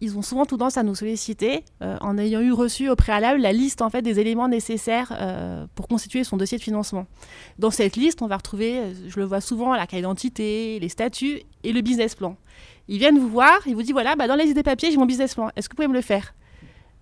ils 0.00 0.16
ont 0.16 0.22
souvent 0.22 0.46
tendance 0.46 0.76
à 0.76 0.82
nous 0.82 0.94
solliciter 0.94 1.64
euh, 1.82 1.96
en 2.00 2.16
ayant 2.16 2.40
eu 2.40 2.52
reçu 2.52 2.88
au 2.88 2.96
préalable 2.96 3.40
la 3.40 3.52
liste 3.52 3.82
en 3.82 3.90
fait 3.90 4.02
des 4.02 4.18
éléments 4.18 4.48
nécessaires 4.48 5.12
euh, 5.20 5.66
pour 5.74 5.88
constituer 5.88 6.24
son 6.24 6.36
dossier 6.36 6.58
de 6.58 6.62
financement. 6.62 7.06
Dans 7.58 7.70
cette 7.70 7.96
liste, 7.96 8.22
on 8.22 8.26
va 8.26 8.36
retrouver, 8.36 8.78
euh, 8.78 8.94
je 9.08 9.20
le 9.20 9.26
vois 9.26 9.40
souvent, 9.40 9.72
la 9.72 9.80
carte 9.80 9.96
d'identité, 9.96 10.78
les 10.80 10.88
statuts 10.88 11.42
et 11.64 11.72
le 11.72 11.80
business 11.82 12.14
plan. 12.14 12.36
Ils 12.90 12.98
viennent 12.98 13.20
vous 13.20 13.28
voir, 13.28 13.60
ils 13.66 13.74
vous 13.74 13.82
disent 13.82 13.92
voilà, 13.92 14.16
bah, 14.16 14.26
dans 14.26 14.34
les 14.34 14.48
idées 14.48 14.64
papier, 14.64 14.90
j'ai 14.90 14.96
mon 14.96 15.06
business 15.06 15.34
plan. 15.34 15.48
Est-ce 15.54 15.68
que 15.68 15.74
vous 15.74 15.76
pouvez 15.76 15.88
me 15.88 15.94
le 15.94 16.00
faire? 16.00 16.34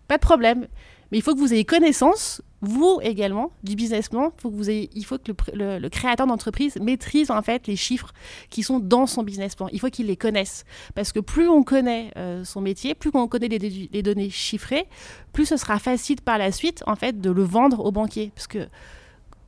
Pas 0.06 0.18
de 0.18 0.22
problème. 0.22 0.68
Mais 1.10 1.16
il 1.16 1.22
faut 1.22 1.34
que 1.34 1.40
vous 1.40 1.54
ayez 1.54 1.64
connaissance, 1.64 2.42
vous 2.60 3.00
également, 3.02 3.52
du 3.62 3.74
business 3.74 4.10
plan. 4.10 4.30
Faut 4.36 4.50
que 4.50 4.54
vous 4.54 4.68
ayez, 4.68 4.90
il 4.94 5.06
faut 5.06 5.16
que 5.16 5.32
le, 5.54 5.88
créateur 5.88 6.26
d'entreprise 6.26 6.76
maîtrise 6.76 7.30
en 7.30 7.40
fait 7.40 7.66
les 7.66 7.76
chiffres 7.76 8.12
qui 8.50 8.62
sont 8.62 8.80
dans 8.80 9.06
son 9.06 9.22
business 9.22 9.54
plan. 9.54 9.68
Il 9.72 9.80
faut 9.80 9.88
qu'il 9.88 10.08
les 10.08 10.16
connaisse. 10.16 10.66
Parce 10.94 11.10
que 11.10 11.20
plus 11.20 11.48
on 11.48 11.62
connaît 11.62 12.12
euh, 12.18 12.44
son 12.44 12.60
métier, 12.60 12.94
plus 12.94 13.10
on 13.14 13.26
connaît 13.26 13.48
les, 13.48 14.02
données 14.02 14.28
chiffrées, 14.28 14.86
plus 15.32 15.46
ce 15.46 15.56
sera 15.56 15.78
facile 15.78 16.20
par 16.20 16.36
la 16.36 16.52
suite 16.52 16.84
en 16.86 16.96
fait 16.96 17.18
de 17.18 17.30
le 17.30 17.44
vendre 17.44 17.82
aux 17.82 17.92
banquiers. 17.92 18.30
Parce 18.34 18.46
que 18.46 18.68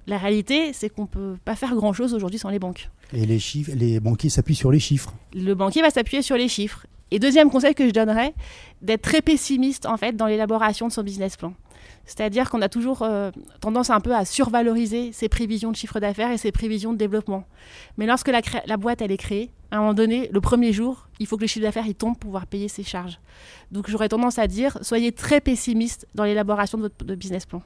la 0.07 0.19
réalité, 0.19 0.73
c'est 0.73 0.89
qu'on 0.89 1.03
ne 1.03 1.07
peut 1.07 1.37
pas 1.45 1.57
faire 1.57 1.75
grand-chose 1.75 2.15
aujourd'hui 2.15 2.39
sans 2.39 2.51
les 2.51 2.59
banques. 2.59 2.89
Et 3.13 3.27
les, 3.27 3.39
chiffres, 3.39 3.73
les 3.75 4.01
banquiers 4.01 4.31
s'appuient 4.31 4.55
sur 4.55 4.71
les 4.71 4.81
chiffres. 4.81 5.13
Le 5.35 5.55
banquier 5.55 5.83
va 5.83 5.91
s'appuyer 5.91 6.23
sur 6.23 6.37
les 6.37 6.49
chiffres. 6.49 6.87
Et 7.11 7.19
deuxième 7.19 7.51
conseil 7.51 7.75
que 7.75 7.87
je 7.87 7.93
donnerais, 7.93 8.35
d'être 8.83 9.03
très 9.03 9.21
pessimiste 9.21 9.87
en 9.87 9.97
fait 9.97 10.17
dans 10.17 10.27
l'élaboration 10.27 10.87
de 10.87 10.93
son 10.93 11.03
business 11.03 11.37
plan. 11.37 11.55
C'est-à-dire 12.07 12.51
qu'on 12.51 12.63
a 12.63 12.69
toujours 12.69 13.03
euh, 13.03 13.31
tendance 13.61 13.91
un 13.91 14.01
peu 14.01 14.15
à 14.15 14.25
survaloriser 14.25 15.13
ses 15.13 15.29
prévisions 15.29 15.71
de 15.71 15.77
chiffre 15.77 16.01
d'affaires 16.01 16.31
et 16.31 16.39
ses 16.39 16.53
prévisions 16.53 16.93
de 16.93 16.99
développement. 16.99 17.45
Mais 17.99 18.07
lorsque 18.07 18.29
la, 18.29 18.77
boîte 18.77 19.03
elle 19.03 19.13
est 19.13 19.17
créée, 19.17 19.51
à 19.71 19.77
un 19.77 19.81
moment 19.81 19.95
donné, 19.95 20.29
le 20.33 20.41
premier 20.41 20.73
jour, 20.73 21.09
il 21.19 21.27
faut 21.27 21.37
que 21.37 21.43
le 21.43 21.47
chiffre 21.47 21.65
d'affaires 21.65 21.87
il 21.87 21.95
tombe 21.95 22.15
pour 22.15 22.31
pouvoir 22.31 22.47
payer 22.47 22.69
ses 22.69 22.83
charges. 22.83 23.19
Donc 23.71 23.89
j'aurais 23.91 24.09
tendance 24.09 24.39
à 24.39 24.47
dire, 24.47 24.79
soyez 24.83 25.13
très 25.13 25.41
pessimiste 25.41 26.07
dans 26.15 26.25
l'élaboration 26.25 26.79
de 26.79 26.83
votre 26.85 27.15
business 27.15 27.47
plan. 27.47 27.63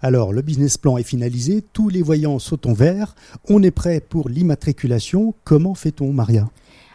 Alors, 0.00 0.32
le 0.32 0.42
business 0.42 0.78
plan 0.78 0.98
est 0.98 1.02
finalisé, 1.02 1.62
tous 1.72 1.88
les 1.88 2.02
voyants 2.02 2.38
sautent 2.38 2.66
en 2.66 2.72
vert, 2.72 3.14
on 3.48 3.62
est 3.62 3.70
prêt 3.70 4.00
pour 4.00 4.28
l'immatriculation. 4.28 5.34
Comment 5.44 5.74
fait-on, 5.74 6.12
Maria? 6.12 6.48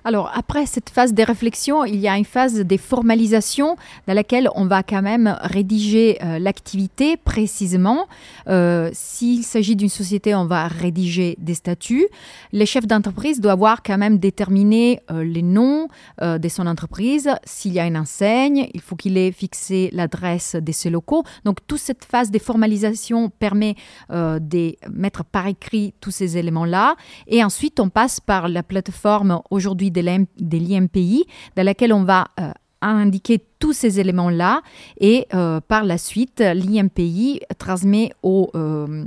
Alors 0.07 0.31
après 0.33 0.65
cette 0.65 0.89
phase 0.89 1.13
de 1.13 1.21
réflexion, 1.21 1.83
il 1.83 1.97
y 1.97 2.07
a 2.07 2.17
une 2.17 2.23
phase 2.23 2.61
de 2.61 2.77
formalisation 2.77 3.75
dans 4.07 4.13
laquelle 4.13 4.47
on 4.55 4.65
va 4.65 4.81
quand 4.81 5.01
même 5.01 5.37
rédiger 5.41 6.17
euh, 6.23 6.39
l'activité 6.39 7.17
précisément. 7.17 8.07
Euh, 8.47 8.89
s'il 8.93 9.43
s'agit 9.43 9.75
d'une 9.75 9.89
société, 9.89 10.33
on 10.33 10.45
va 10.45 10.69
rédiger 10.69 11.35
des 11.39 11.55
statuts. 11.55 12.07
Les 12.53 12.65
chefs 12.65 12.87
d'entreprise 12.87 13.41
doivent 13.41 13.57
avoir 13.57 13.83
quand 13.83 13.97
même 13.97 14.17
déterminé 14.17 15.01
euh, 15.11 15.25
les 15.25 15.41
noms 15.41 15.87
de 16.21 16.47
son 16.47 16.67
entreprise. 16.67 17.29
S'il 17.43 17.73
y 17.73 17.79
a 17.79 17.87
une 17.87 17.97
enseigne, 17.97 18.69
il 18.73 18.81
faut 18.81 18.95
qu'il 18.95 19.17
ait 19.17 19.31
fixé 19.31 19.89
l'adresse 19.91 20.55
de 20.55 20.71
ses 20.71 20.89
locaux. 20.89 21.23
Donc 21.43 21.57
toute 21.65 21.79
cette 21.79 22.05
phase 22.05 22.29
de 22.29 22.39
formalisation 22.39 23.29
permet 23.29 23.75
de 24.09 24.75
mettre 24.91 25.23
par 25.23 25.47
écrit 25.47 25.93
tous 25.99 26.11
ces 26.11 26.37
éléments-là. 26.37 26.95
Et 27.27 27.43
ensuite, 27.43 27.79
on 27.79 27.89
passe 27.89 28.19
par 28.19 28.47
la 28.47 28.61
plateforme 28.61 29.41
aujourd'hui 29.49 29.91
de 30.01 30.57
l'IMPI, 30.57 31.25
dans 31.55 31.63
laquelle 31.63 31.93
on 31.93 32.03
va 32.03 32.27
euh, 32.39 32.51
indiquer 32.81 33.43
tous 33.59 33.73
ces 33.73 33.99
éléments-là 33.99 34.61
et 34.99 35.27
euh, 35.33 35.59
par 35.67 35.83
la 35.83 35.97
suite, 35.97 36.41
l'IMPI 36.41 37.41
transmet 37.57 38.11
aux, 38.21 38.51
euh, 38.55 39.05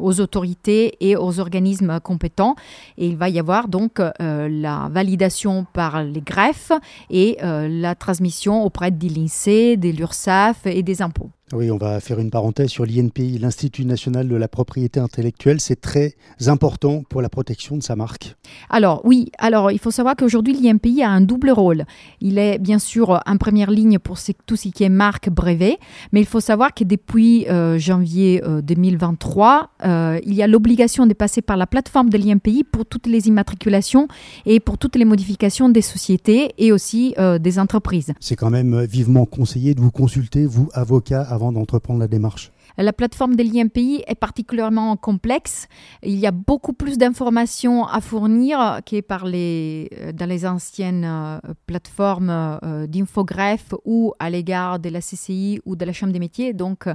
aux 0.00 0.20
autorités 0.20 0.96
et 1.00 1.16
aux 1.16 1.38
organismes 1.40 2.00
compétents 2.00 2.56
et 2.96 3.06
il 3.06 3.16
va 3.16 3.28
y 3.28 3.38
avoir 3.38 3.68
donc 3.68 4.00
la 4.18 4.88
validation 4.90 5.66
par 5.72 6.02
les 6.02 6.22
greffes 6.22 6.72
et 7.10 7.36
la 7.42 7.94
transmission 7.94 8.64
auprès 8.64 8.90
de 8.90 9.08
l'INSEE, 9.08 9.76
de 9.76 9.90
l'URSSAF 9.90 10.66
et 10.66 10.82
des 10.82 11.02
impôts. 11.02 11.30
Oui, 11.52 11.70
on 11.70 11.76
va 11.76 12.00
faire 12.00 12.18
une 12.18 12.30
parenthèse 12.30 12.70
sur 12.70 12.84
l'INPI, 12.84 13.38
l'Institut 13.38 13.84
national 13.84 14.26
de 14.26 14.34
la 14.34 14.48
propriété 14.48 14.98
intellectuelle. 14.98 15.60
C'est 15.60 15.80
très 15.80 16.16
important 16.48 17.04
pour 17.08 17.22
la 17.22 17.28
protection 17.28 17.76
de 17.76 17.84
sa 17.84 17.94
marque. 17.94 18.34
Alors 18.68 19.00
oui, 19.04 19.30
alors 19.38 19.70
il 19.70 19.78
faut 19.78 19.92
savoir 19.92 20.16
qu'aujourd'hui 20.16 20.54
l'INPI 20.60 21.04
a 21.04 21.10
un 21.10 21.20
double 21.20 21.50
rôle. 21.50 21.84
Il 22.20 22.38
est 22.38 22.58
bien 22.58 22.80
sûr 22.80 23.20
en 23.24 23.36
première 23.36 23.70
ligne 23.70 24.00
pour 24.00 24.18
tout 24.44 24.56
ce 24.56 24.70
qui 24.70 24.82
est 24.82 24.88
marque 24.88 25.30
brevet, 25.30 25.78
mais 26.10 26.18
il 26.18 26.26
faut 26.26 26.40
savoir 26.40 26.74
que 26.74 26.82
depuis 26.82 27.46
euh, 27.48 27.78
janvier 27.78 28.42
2023, 28.64 29.70
euh, 29.84 29.86
euh, 29.86 30.20
il 30.26 30.34
y 30.34 30.42
a 30.42 30.48
l'obligation 30.48 31.06
de 31.06 31.14
passer 31.14 31.42
par 31.42 31.56
la 31.56 31.68
plateforme 31.68 32.10
de 32.10 32.18
l'INPI 32.18 32.64
pour 32.64 32.86
toutes 32.86 33.06
les 33.06 33.28
immatriculations 33.28 34.08
et 34.46 34.58
pour 34.58 34.78
toutes 34.78 34.96
les 34.96 35.04
modifications 35.04 35.68
des 35.68 35.80
sociétés 35.80 36.54
et 36.58 36.72
aussi 36.72 37.14
des 37.40 37.58
entreprises. 37.60 38.12
C'est 38.18 38.34
quand 38.34 38.50
même 38.50 38.82
vivement 38.82 39.26
conseillé 39.26 39.76
de 39.76 39.80
vous 39.80 39.92
consulter, 39.92 40.44
vous, 40.44 40.68
avocat, 40.72 41.22
avant 41.36 41.52
d'entreprendre 41.52 42.00
la 42.00 42.08
démarche 42.08 42.50
la 42.78 42.92
plateforme 42.92 43.36
de 43.36 43.42
l'IMPI 43.42 44.04
est 44.06 44.14
particulièrement 44.14 44.96
complexe. 44.96 45.68
Il 46.02 46.16
y 46.16 46.26
a 46.26 46.30
beaucoup 46.30 46.72
plus 46.72 46.98
d'informations 46.98 47.86
à 47.86 48.00
fournir 48.00 48.80
que 48.84 49.00
par 49.00 49.24
les, 49.24 49.88
euh, 49.98 50.12
dans 50.12 50.28
les 50.28 50.46
anciennes 50.46 51.04
euh, 51.06 51.38
plateformes 51.66 52.30
euh, 52.30 52.86
d'infogreffe 52.86 53.74
ou 53.84 54.12
à 54.18 54.30
l'égard 54.30 54.78
de 54.78 54.88
la 54.88 55.00
CCI 55.00 55.60
ou 55.64 55.76
de 55.76 55.84
la 55.84 55.92
Chambre 55.92 56.12
des 56.12 56.18
métiers. 56.18 56.52
Donc, 56.52 56.86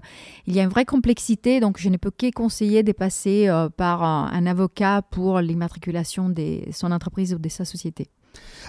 il 0.46 0.56
y 0.56 0.60
a 0.60 0.64
une 0.64 0.70
vraie 0.70 0.86
complexité. 0.86 1.60
Donc, 1.60 1.80
je 1.80 1.90
ne 1.90 1.98
peux 1.98 2.12
que 2.12 2.32
conseiller 2.32 2.84
de 2.84 2.92
passer 2.92 3.50
par 3.78 4.04
un, 4.04 4.46
avocat 4.46 5.02
pour 5.02 5.40
l'immatriculation 5.40 6.30
de 6.30 6.60
son 6.72 6.92
entreprise 6.92 7.34
ou 7.34 7.38
de 7.38 7.50
sa 7.50 7.66
société. 7.66 8.08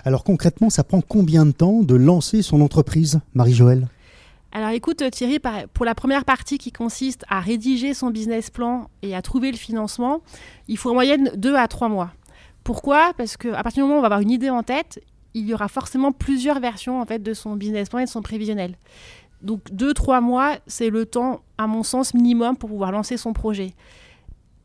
Alors 0.04 0.24
concrètement, 0.24 0.70
ça 0.70 0.84
prend 0.84 1.00
combien 1.00 1.46
de 1.46 1.52
temps 1.52 1.82
de 1.82 1.94
lancer 1.94 2.42
son 2.42 2.60
entreprise, 2.60 3.20
Marie-Joëlle? 3.34 3.88
Alors 4.52 4.70
écoute 4.70 5.02
Thierry, 5.10 5.38
pour 5.72 5.84
la 5.86 5.94
première 5.94 6.24
partie 6.24 6.58
qui 6.58 6.72
consiste 6.72 7.24
à 7.28 7.40
rédiger 7.40 7.94
son 7.94 8.10
business 8.10 8.50
plan 8.50 8.90
et 9.00 9.16
à 9.16 9.22
trouver 9.22 9.50
le 9.50 9.56
financement, 9.56 10.20
il 10.68 10.76
faut 10.76 10.90
en 10.90 10.94
moyenne 10.94 11.30
deux 11.36 11.56
à 11.56 11.68
trois 11.68 11.88
mois. 11.88 12.12
Pourquoi? 12.62 13.12
Parce 13.16 13.36
qu'à 13.36 13.62
partir 13.62 13.82
du 13.82 13.88
moment 13.88 13.94
où 13.94 13.98
on 13.98 14.02
va 14.02 14.06
avoir 14.06 14.20
une 14.20 14.30
idée 14.30 14.50
en 14.50 14.62
tête, 14.62 15.02
il 15.34 15.46
y 15.46 15.54
aura 15.54 15.68
forcément 15.68 16.12
plusieurs 16.12 16.60
versions 16.60 17.00
en 17.00 17.06
fait 17.06 17.22
de 17.22 17.32
son 17.32 17.56
business 17.56 17.88
plan 17.88 18.00
et 18.00 18.04
de 18.04 18.10
son 18.10 18.20
prévisionnel. 18.20 18.76
Donc 19.40 19.60
deux, 19.72 19.94
trois 19.94 20.20
mois, 20.20 20.58
c'est 20.66 20.90
le 20.90 21.06
temps, 21.06 21.40
à 21.58 21.66
mon 21.66 21.82
sens, 21.82 22.14
minimum 22.14 22.56
pour 22.56 22.68
pouvoir 22.68 22.92
lancer 22.92 23.16
son 23.16 23.32
projet. 23.32 23.74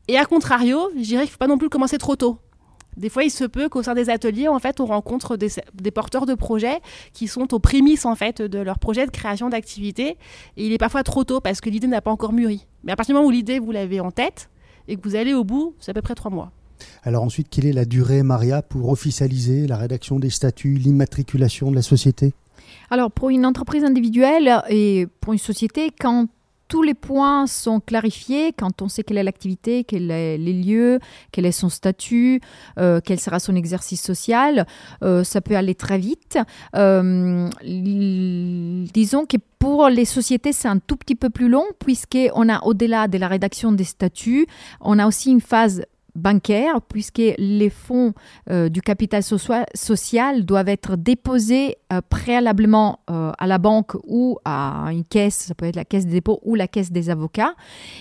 Et 0.06 0.16
à 0.16 0.24
contrario, 0.24 0.90
je 0.96 1.02
dirais 1.02 1.22
qu'il 1.22 1.30
ne 1.30 1.32
faut 1.32 1.38
pas 1.38 1.46
non 1.48 1.58
plus 1.58 1.68
commencer 1.68 1.98
trop 1.98 2.14
tôt. 2.14 2.38
Des 2.98 3.08
fois, 3.08 3.22
il 3.22 3.30
se 3.30 3.44
peut 3.44 3.68
qu'au 3.68 3.84
sein 3.84 3.94
des 3.94 4.10
ateliers, 4.10 4.48
en 4.48 4.58
fait, 4.58 4.80
on 4.80 4.86
rencontre 4.86 5.36
des, 5.36 5.50
porteurs 5.92 6.26
de 6.26 6.34
projets 6.34 6.80
qui 7.12 7.28
sont 7.28 7.54
aux 7.54 7.60
prémices 7.60 8.04
en 8.04 8.16
fait 8.16 8.42
de 8.42 8.58
leur 8.58 8.80
projet 8.80 9.06
de 9.06 9.10
création 9.12 9.48
d'activité. 9.48 10.16
Et 10.56 10.66
il 10.66 10.72
est 10.72 10.78
parfois 10.78 11.04
trop 11.04 11.22
tôt 11.22 11.40
parce 11.40 11.60
que 11.60 11.70
l'idée 11.70 11.86
n'a 11.86 12.00
pas 12.00 12.10
encore 12.10 12.32
mûri. 12.32 12.66
Mais 12.82 12.90
à 12.90 12.96
partir 12.96 13.14
du 13.14 13.18
moment 13.18 13.28
où 13.28 13.30
l'idée 13.30 13.60
vous 13.60 13.70
l'avez 13.70 14.00
en 14.00 14.10
tête 14.10 14.50
et 14.88 14.96
que 14.96 15.08
vous 15.08 15.14
allez 15.14 15.32
au 15.32 15.44
bout, 15.44 15.76
c'est 15.78 15.92
à 15.92 15.94
peu 15.94 16.02
près 16.02 16.16
trois 16.16 16.30
mois. 16.30 16.50
Alors 17.04 17.22
ensuite, 17.22 17.48
quelle 17.48 17.66
est 17.66 17.72
la 17.72 17.84
durée, 17.84 18.24
Maria, 18.24 18.62
pour 18.62 18.88
officialiser 18.88 19.68
la 19.68 19.76
rédaction 19.76 20.18
des 20.18 20.30
statuts, 20.30 20.74
l'immatriculation 20.74 21.70
de 21.70 21.76
la 21.76 21.82
société? 21.82 22.34
Alors, 22.90 23.12
pour 23.12 23.30
une 23.30 23.46
entreprise 23.46 23.84
individuelle 23.84 24.62
et 24.68 25.06
pour 25.20 25.32
une 25.32 25.38
société, 25.38 25.90
quand 25.98 26.26
tous 26.68 26.82
les 26.82 26.94
points 26.94 27.46
sont 27.46 27.80
clarifiés 27.80 28.52
quand 28.52 28.82
on 28.82 28.88
sait 28.88 29.02
quelle 29.02 29.18
est 29.18 29.22
l'activité, 29.22 29.84
quels 29.84 30.02
sont 30.02 30.08
les 30.08 30.52
lieux, 30.52 31.00
quel 31.32 31.46
est 31.46 31.52
son 31.52 31.68
statut, 31.68 32.40
euh, 32.78 33.00
quel 33.02 33.18
sera 33.18 33.40
son 33.40 33.56
exercice 33.56 34.02
social. 34.02 34.66
Euh, 35.02 35.24
ça 35.24 35.40
peut 35.40 35.56
aller 35.56 35.74
très 35.74 35.98
vite. 35.98 36.38
Euh, 36.76 37.48
disons 37.62 39.26
que 39.26 39.38
pour 39.58 39.88
les 39.88 40.04
sociétés, 40.04 40.52
c'est 40.52 40.68
un 40.68 40.78
tout 40.78 40.96
petit 40.96 41.16
peu 41.16 41.30
plus 41.30 41.48
long 41.48 41.64
puisqu'on 41.78 42.48
a 42.48 42.62
au-delà 42.64 43.08
de 43.08 43.18
la 43.18 43.28
rédaction 43.28 43.72
des 43.72 43.84
statuts, 43.84 44.46
on 44.80 44.98
a 44.98 45.06
aussi 45.06 45.30
une 45.30 45.40
phase 45.40 45.82
bancaire, 46.18 46.80
puisque 46.82 47.22
les 47.38 47.70
fonds 47.70 48.12
euh, 48.50 48.68
du 48.68 48.82
capital 48.82 49.22
social 49.22 50.44
doivent 50.44 50.68
être 50.68 50.96
déposés 50.96 51.76
euh, 51.92 52.00
préalablement 52.08 53.00
euh, 53.10 53.32
à 53.38 53.46
la 53.46 53.58
banque 53.58 53.96
ou 54.06 54.38
à 54.44 54.88
une 54.90 55.04
caisse, 55.04 55.36
ça 55.36 55.54
peut 55.54 55.66
être 55.66 55.76
la 55.76 55.84
caisse 55.84 56.06
des 56.06 56.12
dépôts 56.12 56.40
ou 56.42 56.54
la 56.54 56.68
caisse 56.68 56.92
des 56.92 57.10
avocats. 57.10 57.54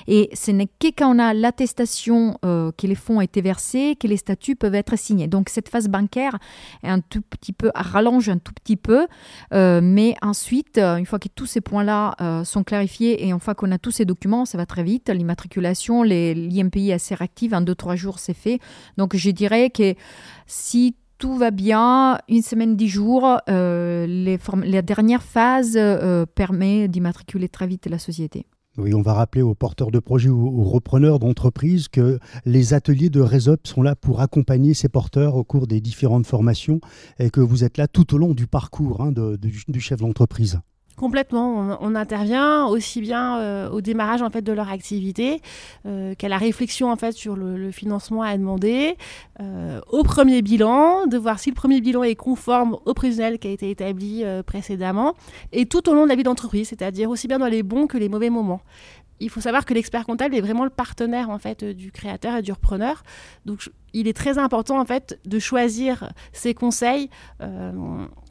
Et 0.07 0.29
ce 0.33 0.51
n'est 0.51 0.67
que 0.67 0.87
quand 0.87 1.15
on 1.15 1.19
a 1.19 1.33
l'attestation 1.33 2.37
que 2.41 2.87
les 2.87 2.95
fonds 2.95 3.17
ont 3.17 3.21
été 3.21 3.41
versés 3.41 3.95
que 3.99 4.07
les 4.07 4.17
statuts 4.17 4.55
peuvent 4.55 4.75
être 4.75 4.97
signés. 4.97 5.27
Donc 5.27 5.49
cette 5.49 5.69
phase 5.69 5.87
bancaire 5.87 6.37
est 6.83 6.89
un 6.89 6.99
tout 6.99 7.21
petit 7.21 7.53
peu, 7.53 7.71
rallonge 7.75 8.29
un 8.29 8.37
tout 8.37 8.53
petit 8.53 8.77
peu, 8.77 9.07
mais 9.51 10.15
ensuite, 10.21 10.77
une 10.77 11.05
fois 11.05 11.19
que 11.19 11.27
tous 11.27 11.45
ces 11.45 11.61
points-là 11.61 12.43
sont 12.43 12.63
clarifiés 12.63 13.23
et 13.23 13.29
une 13.29 13.39
fois 13.39 13.55
qu'on 13.55 13.71
a 13.71 13.77
tous 13.77 13.91
ces 13.91 14.05
documents, 14.05 14.45
ça 14.45 14.57
va 14.57 14.65
très 14.65 14.83
vite. 14.83 15.09
L'immatriculation, 15.09 16.03
l'IMPI 16.03 16.89
est 16.89 16.93
assez 16.93 17.15
réactive, 17.15 17.53
en 17.53 17.61
deux, 17.61 17.75
trois 17.75 17.95
c'est 18.19 18.33
fait. 18.33 18.59
Donc 18.97 19.15
je 19.15 19.29
dirais 19.31 19.69
que 19.69 19.93
si 20.45 20.95
tout 21.17 21.35
va 21.35 21.51
bien, 21.51 22.19
une 22.29 22.41
semaine, 22.41 22.75
dix 22.75 22.89
jours, 22.89 23.39
euh, 23.49 24.37
la 24.63 24.81
dernière 24.81 25.23
phase 25.23 25.73
euh, 25.75 26.25
permet 26.25 26.87
d'immatriculer 26.87 27.49
très 27.49 27.67
vite 27.67 27.87
la 27.87 27.99
société. 27.99 28.45
Oui, 28.77 28.93
on 28.93 29.01
va 29.01 29.13
rappeler 29.13 29.41
aux 29.41 29.55
porteurs 29.55 29.89
de 29.89 29.97
projets 29.97 30.29
ou 30.29 30.61
aux 30.61 30.63
repreneurs 30.63 31.17
d'entreprises 31.17 31.87
que 31.87 32.19
les 32.45 32.75
ateliers 32.75 33.09
de 33.09 33.21
Resop 33.21 33.57
sont 33.63 33.81
là 33.81 33.95
pour 33.95 34.21
accompagner 34.21 34.75
ces 34.75 34.87
porteurs 34.87 35.35
au 35.35 35.43
cours 35.43 35.65
des 35.65 35.81
différentes 35.81 36.27
formations 36.27 36.79
et 37.17 37.31
que 37.31 37.41
vous 37.41 37.63
êtes 37.63 37.77
là 37.77 37.87
tout 37.87 38.13
au 38.13 38.19
long 38.19 38.35
du 38.35 38.45
parcours 38.45 39.01
hein, 39.01 39.11
du 39.11 39.79
chef 39.79 39.99
d'entreprise. 39.99 40.59
Complètement, 40.97 41.77
on, 41.79 41.93
intervient 41.93 42.65
aussi 42.65 43.01
bien 43.01 43.37
euh, 43.37 43.69
au 43.69 43.81
démarrage 43.81 44.23
en 44.23 44.31
fait 44.31 44.41
de 44.41 44.51
leur 44.51 44.71
activité 44.71 45.43
euh, 45.85 46.15
qu'à 46.15 46.27
la 46.27 46.39
réflexion 46.39 46.91
en 46.91 46.95
fait 46.95 47.11
sur 47.11 47.35
le, 47.35 47.69
financement 47.69 48.23
à 48.23 48.35
demander, 48.35 48.97
euh, 49.39 49.79
au 49.91 50.01
premier 50.01 50.41
bilan, 50.41 51.05
de 51.05 51.19
voir 51.19 51.37
si 51.37 51.51
le 51.51 51.55
premier 51.55 51.81
bilan 51.81 52.01
est 52.01 52.15
conforme 52.15 52.77
au 52.85 52.95
prévisionnel 52.95 53.37
qui 53.37 53.47
a 53.47 53.51
été 53.51 53.69
établi 53.69 54.23
précédemment, 54.47 55.13
et 55.51 55.67
tout 55.67 55.87
au 55.87 55.93
long 55.93 56.05
de 56.05 56.09
la 56.09 56.15
vie 56.15 56.23
d'entreprise, 56.23 56.69
c'est-à-dire 56.69 57.11
aussi 57.11 57.27
bien 57.27 57.37
dans 57.37 57.45
les 57.45 57.61
bons 57.61 57.85
que 57.85 57.99
les 57.99 58.09
mauvais 58.09 58.31
moments. 58.31 58.61
Il 59.19 59.29
faut 59.29 59.41
savoir 59.41 59.65
que 59.65 59.75
l'expert 59.75 60.03
comptable 60.03 60.35
est 60.35 60.41
vraiment 60.41 60.63
le 60.63 60.71
partenaire 60.71 61.29
en 61.29 61.37
fait 61.37 61.63
du 61.63 61.91
créateur 61.91 62.37
et 62.37 62.41
du 62.41 62.51
repreneur. 62.51 63.03
Donc 63.45 63.69
il 63.93 64.07
est 64.07 64.17
très 64.17 64.39
important 64.39 64.79
en 64.79 64.85
fait 64.85 65.19
de 65.25 65.37
choisir 65.37 66.11
ses 66.33 66.55
conseils 66.55 67.11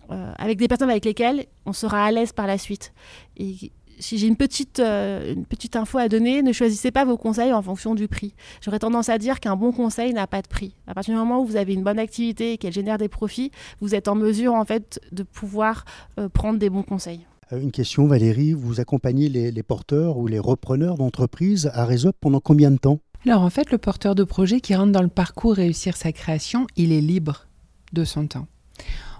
avec 0.08 0.58
des 0.58 0.68
personnes 0.68 0.90
avec 0.90 1.04
lesquelles 1.04 1.46
on 1.64 1.72
sera 1.72 2.04
à 2.04 2.10
l'aise 2.10 2.32
par 2.32 2.46
la 2.46 2.58
suite. 2.58 2.92
Et 3.36 3.72
si 3.98 4.18
j'ai 4.18 4.26
une 4.26 4.36
petite, 4.36 4.80
euh, 4.80 5.32
une 5.32 5.46
petite 5.46 5.76
info 5.76 5.98
à 5.98 6.08
donner, 6.08 6.42
ne 6.42 6.52
choisissez 6.52 6.90
pas 6.90 7.04
vos 7.04 7.16
conseils 7.16 7.52
en 7.52 7.62
fonction 7.62 7.94
du 7.94 8.08
prix. 8.08 8.34
J'aurais 8.60 8.78
tendance 8.78 9.08
à 9.08 9.18
dire 9.18 9.40
qu'un 9.40 9.56
bon 9.56 9.72
conseil 9.72 10.12
n'a 10.12 10.26
pas 10.26 10.42
de 10.42 10.48
prix. 10.48 10.74
À 10.86 10.94
partir 10.94 11.14
du 11.14 11.18
moment 11.18 11.40
où 11.40 11.46
vous 11.46 11.56
avez 11.56 11.74
une 11.74 11.82
bonne 11.82 11.98
activité 11.98 12.52
et 12.52 12.58
qu'elle 12.58 12.72
génère 12.72 12.98
des 12.98 13.08
profits, 13.08 13.50
vous 13.80 13.94
êtes 13.94 14.08
en 14.08 14.14
mesure 14.14 14.54
en 14.54 14.64
fait 14.64 15.00
de 15.12 15.22
pouvoir 15.22 15.84
euh, 16.18 16.28
prendre 16.28 16.58
des 16.58 16.70
bons 16.70 16.82
conseils. 16.82 17.26
Une 17.52 17.70
question, 17.70 18.06
Valérie, 18.06 18.52
vous 18.52 18.80
accompagnez 18.80 19.28
les, 19.28 19.52
les 19.52 19.62
porteurs 19.62 20.18
ou 20.18 20.26
les 20.26 20.40
repreneurs 20.40 20.96
d'entreprises 20.96 21.70
à 21.72 21.84
Réseau 21.84 22.10
pendant 22.20 22.40
combien 22.40 22.72
de 22.72 22.78
temps? 22.78 22.98
Alors 23.24 23.42
en 23.42 23.50
fait, 23.50 23.70
le 23.70 23.78
porteur 23.78 24.14
de 24.14 24.24
projet 24.24 24.60
qui 24.60 24.74
rentre 24.74 24.92
dans 24.92 25.02
le 25.02 25.08
parcours 25.08 25.54
réussir 25.54 25.96
sa 25.96 26.12
création, 26.12 26.66
il 26.76 26.92
est 26.92 27.00
libre 27.00 27.46
de 27.92 28.04
son 28.04 28.26
temps. 28.26 28.46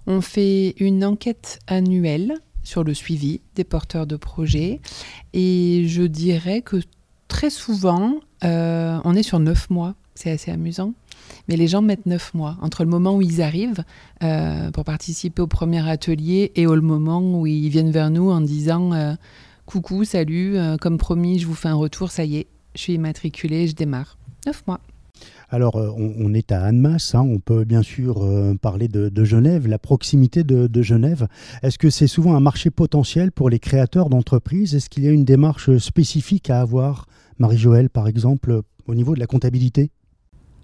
On 0.06 0.20
fait 0.20 0.74
une 0.78 1.04
enquête 1.04 1.58
annuelle 1.66 2.34
sur 2.62 2.84
le 2.84 2.94
suivi 2.94 3.40
des 3.54 3.64
porteurs 3.64 4.06
de 4.06 4.16
projets 4.16 4.80
et 5.32 5.84
je 5.86 6.02
dirais 6.02 6.62
que 6.62 6.80
très 7.28 7.50
souvent, 7.50 8.14
euh, 8.44 8.98
on 9.04 9.14
est 9.14 9.22
sur 9.22 9.38
neuf 9.38 9.70
mois. 9.70 9.94
C'est 10.14 10.30
assez 10.30 10.50
amusant. 10.50 10.94
Mais 11.48 11.56
les 11.56 11.66
gens 11.66 11.82
mettent 11.82 12.06
neuf 12.06 12.32
mois 12.34 12.56
entre 12.62 12.84
le 12.84 12.90
moment 12.90 13.16
où 13.16 13.22
ils 13.22 13.42
arrivent 13.42 13.84
euh, 14.22 14.70
pour 14.70 14.84
participer 14.84 15.42
au 15.42 15.46
premier 15.46 15.86
atelier 15.88 16.52
et 16.54 16.66
au 16.66 16.80
moment 16.80 17.40
où 17.40 17.46
ils 17.46 17.68
viennent 17.68 17.90
vers 17.90 18.10
nous 18.10 18.30
en 18.30 18.40
disant 18.40 18.92
euh, 18.92 19.14
Coucou, 19.66 20.04
salut, 20.04 20.56
comme 20.80 20.96
promis, 20.96 21.40
je 21.40 21.46
vous 21.46 21.54
fais 21.54 21.68
un 21.68 21.74
retour, 21.74 22.12
ça 22.12 22.24
y 22.24 22.36
est, 22.36 22.46
je 22.76 22.82
suis 22.82 22.94
immatriculé, 22.94 23.66
je 23.66 23.74
démarre. 23.74 24.16
Neuf 24.46 24.62
mois. 24.68 24.80
Alors, 25.48 25.76
euh, 25.76 25.90
on, 25.96 26.34
est 26.34 26.50
à 26.50 26.62
Annemasse, 26.64 27.14
hein, 27.14 27.20
on 27.22 27.38
peut 27.38 27.64
bien 27.64 27.82
sûr 27.82 28.24
euh, 28.24 28.54
parler 28.60 28.88
de, 28.88 29.24
Genève, 29.24 29.68
la 29.68 29.78
proximité 29.78 30.42
de, 30.42 30.82
Genève. 30.82 31.28
Est-ce 31.62 31.78
que 31.78 31.90
c'est 31.90 32.08
souvent 32.08 32.34
un 32.34 32.40
marché 32.40 32.70
potentiel 32.70 33.30
pour 33.30 33.48
les 33.48 33.58
créateurs 33.58 34.08
d'entreprises? 34.08 34.74
Est-ce 34.74 34.90
qu'il 34.90 35.04
y 35.04 35.08
a 35.08 35.12
une 35.12 35.24
démarche 35.24 35.76
spécifique 35.78 36.50
à 36.50 36.60
avoir, 36.60 37.06
Marie-Joëlle, 37.38 37.90
par 37.90 38.08
exemple, 38.08 38.62
au 38.86 38.94
niveau 38.94 39.14
de 39.14 39.20
la 39.20 39.26
comptabilité? 39.26 39.90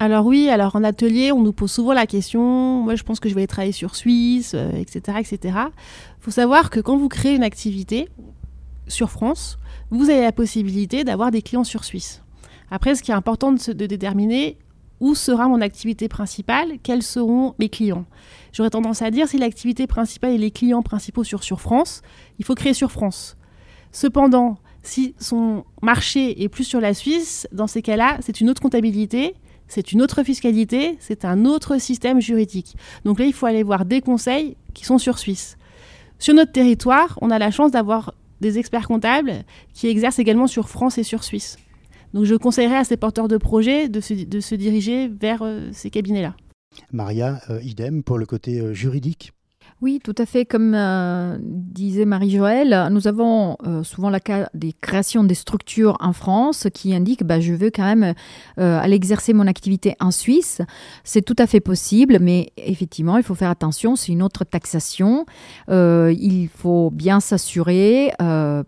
Alors 0.01 0.27
oui, 0.27 0.49
alors 0.49 0.75
en 0.75 0.83
atelier, 0.83 1.31
on 1.31 1.43
nous 1.43 1.53
pose 1.53 1.71
souvent 1.71 1.93
la 1.93 2.07
question, 2.07 2.83
moi 2.83 2.97
je 2.97 3.05
pense 3.05 3.21
que 3.21 3.29
je 3.29 3.37
vais 3.37 3.47
travailler 3.47 3.73
sur 3.73 3.95
Suisse, 3.95 4.57
etc. 4.75 5.19
Etc. 5.21 5.39
Il 5.45 6.23
faut 6.23 6.33
savoir 6.33 6.71
que 6.71 6.81
quand 6.81 6.97
vous 6.97 7.09
créez 7.09 7.37
une 7.37 7.45
activité 7.45 8.09
sur 8.89 9.11
France, 9.11 9.59
vous 9.91 10.11
avez 10.11 10.23
la 10.23 10.33
possibilité 10.33 11.05
d'avoir 11.05 11.31
des 11.31 11.41
clients 11.41 11.63
sur 11.63 11.85
Suisse. 11.85 12.23
Après, 12.75 12.95
ce 12.95 13.03
qui 13.03 13.11
est 13.11 13.15
important 13.15 13.53
de, 13.53 13.73
de 13.75 13.85
déterminer, 13.87 14.57
où 14.99 15.15
sera 15.15 15.47
mon 15.47 15.61
activité 15.61 16.09
principale, 16.09 16.79
quels 16.83 17.03
seront 17.03 17.55
mes 17.59 17.69
clients. 17.69 18.07
J'aurais 18.51 18.71
tendance 18.71 19.03
à 19.03 19.11
dire 19.11 19.29
si 19.29 19.37
l'activité 19.37 19.87
principale 19.87 20.31
et 20.31 20.39
les 20.39 20.51
clients 20.51 20.81
principaux 20.81 21.23
sur 21.23 21.45
sur 21.45 21.61
France, 21.61 22.01
il 22.39 22.47
faut 22.47 22.55
créer 22.55 22.73
sur 22.73 22.91
France. 22.91 23.37
Cependant, 23.91 24.57
si 24.83 25.15
son 25.19 25.67
marché 25.83 26.43
est 26.43 26.49
plus 26.49 26.65
sur 26.65 26.81
la 26.81 26.95
Suisse, 26.95 27.47
dans 27.53 27.67
ces 27.67 27.83
cas-là, 27.83 28.17
c'est 28.21 28.41
une 28.41 28.49
autre 28.49 28.63
comptabilité, 28.63 29.35
c'est 29.69 29.93
une 29.93 30.01
autre 30.01 30.23
fiscalité, 30.23 30.97
c'est 30.99 31.27
un 31.27 31.45
autre 31.45 31.77
système 31.77 32.23
juridique. 32.23 32.77
Donc 33.05 33.19
là, 33.19 33.27
il 33.27 33.35
faut 33.35 33.45
aller 33.45 33.63
voir 33.63 33.85
des 33.85 34.01
conseils 34.01 34.57
qui 34.73 34.87
sont 34.87 34.97
sur 34.97 35.19
Suisse. 35.19 35.59
Sur 36.19 36.33
notre 36.33 36.53
territoire, 36.53 37.19
on 37.21 37.31
a 37.31 37.39
la 37.39 37.51
chance 37.51 37.71
d'avoir 37.71 38.15
des 38.41 38.59
experts 38.59 38.89
comptables 38.89 39.45
qui 39.75 39.89
exercent 39.89 40.21
également 40.21 40.47
sur 40.47 40.71
France 40.71 40.97
et 40.97 41.03
sur 41.03 41.23
Suisse. 41.23 41.59
Donc 42.15 42.25
je 42.25 42.35
conseillerais 42.35 42.77
à 42.77 42.85
ces 42.85 42.97
porteurs 42.97 43.29
de 43.29 43.37
projets 43.37 43.89
de 43.89 44.01
se, 44.01 44.55
diriger 44.55 45.09
vers 45.09 45.43
euh, 45.43 45.71
ces 45.73 45.91
cabinets-là. 45.91 46.37
Maria, 46.93 47.41
euh, 47.51 47.61
idem 47.63 48.03
pour 48.03 48.19
le 48.19 48.27
côté 48.27 48.61
euh, 48.61 48.73
juridique 48.73 49.33
oui, 49.83 49.99
tout 50.03 50.15
à 50.17 50.27
fait. 50.27 50.45
Comme 50.45 50.75
euh, 50.77 51.37
disait 51.41 52.05
Marie-Joëlle, 52.05 52.87
nous 52.93 53.09
avons 53.09 53.57
euh, 53.67 53.83
souvent 53.83 54.11
le 54.11 54.21
cas 54.21 54.49
des 54.55 54.73
créations 54.81 55.25
des 55.25 55.35
structures 55.35 55.97
en 55.99 56.13
France 56.13 56.69
qui 56.73 56.95
indiquent 56.95 57.25
bah, 57.25 57.41
je 57.41 57.53
veux 57.53 57.73
quand 57.73 57.83
même 57.83 58.15
euh, 58.61 58.79
aller 58.79 58.95
exercer 58.95 59.33
mon 59.33 59.49
activité 59.49 59.97
en 59.99 60.13
Suisse. 60.13 60.63
C'est 61.03 61.23
tout 61.23 61.35
à 61.37 61.49
fait 61.49 61.59
possible, 61.59 62.19
mais 62.21 62.53
effectivement, 62.57 63.17
il 63.17 63.25
faut 63.25 63.35
faire 63.35 63.51
attention. 63.51 63.97
C'est 63.97 64.13
une 64.13 64.23
autre 64.23 64.45
taxation. 64.45 65.27
il 65.69 66.49
faut 66.55 66.91
bien 66.93 67.19
s'assurer 67.19 68.13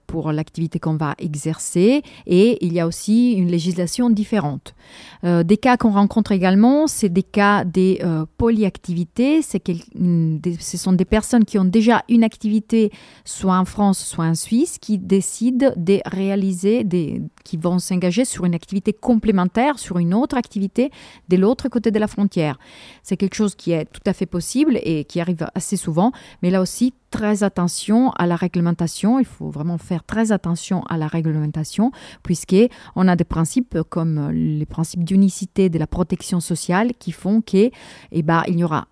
pour 0.08 0.32
l'activité 0.32 0.80
qu'on 0.80 0.96
va 0.96 1.14
exercer 1.18 2.02
et 2.26 2.66
il 2.66 2.72
y 2.72 2.80
a 2.80 2.88
aussi 2.88 3.34
une 3.34 3.48
législation 3.48 4.10
différente. 4.10 4.74
des 5.22 5.56
cas 5.58 5.76
qu'on 5.76 5.92
rencontre 5.92 6.32
également, 6.32 6.88
c'est 6.88 7.08
des 7.08 7.22
cas 7.22 7.64
des 7.64 8.02
polyactivités. 8.36 9.42
Ce 9.42 10.76
sont 10.76 10.92
des 10.92 11.03
personnes 11.04 11.44
qui 11.44 11.58
ont 11.58 11.64
déjà 11.64 12.02
une 12.08 12.24
activité, 12.24 12.90
soit 13.24 13.58
en 13.58 13.64
France, 13.64 13.98
soit 14.04 14.24
en 14.24 14.34
Suisse, 14.34 14.78
qui 14.80 14.98
décident 14.98 15.72
de 15.76 16.00
réaliser, 16.06 16.84
des, 16.84 17.22
qui 17.44 17.56
vont 17.56 17.78
s'engager 17.78 18.24
sur 18.24 18.44
une 18.44 18.54
activité 18.54 18.92
complémentaire, 18.92 19.78
sur 19.78 19.98
une 19.98 20.14
autre 20.14 20.36
activité 20.36 20.90
de 21.28 21.36
l'autre 21.36 21.68
côté 21.68 21.90
de 21.90 21.98
la 21.98 22.06
frontière. 22.06 22.58
C'est 23.02 23.16
quelque 23.16 23.34
chose 23.34 23.54
qui 23.54 23.72
est 23.72 23.86
tout 23.86 24.02
à 24.06 24.12
fait 24.12 24.26
possible 24.26 24.78
et 24.82 25.04
qui 25.04 25.20
arrive 25.20 25.46
assez 25.54 25.76
souvent, 25.76 26.12
mais 26.42 26.50
là 26.50 26.60
aussi, 26.60 26.94
très 27.10 27.44
attention 27.44 28.10
à 28.18 28.26
la 28.26 28.34
réglementation. 28.34 29.20
Il 29.20 29.24
faut 29.24 29.48
vraiment 29.48 29.78
faire 29.78 30.02
très 30.02 30.32
attention 30.32 30.82
à 30.86 30.96
la 30.96 31.06
réglementation, 31.06 31.92
puisqu'on 32.24 33.08
a 33.08 33.14
des 33.14 33.24
principes 33.24 33.78
comme 33.88 34.30
les 34.32 34.66
principes 34.66 35.04
d'unicité 35.04 35.68
de 35.68 35.78
la 35.78 35.86
protection 35.86 36.40
sociale 36.40 36.92
qui 36.98 37.12
font 37.12 37.40
qu'il 37.40 37.70
eh 38.10 38.22
ben, 38.22 38.42
y 38.48 38.64
aura 38.64 38.88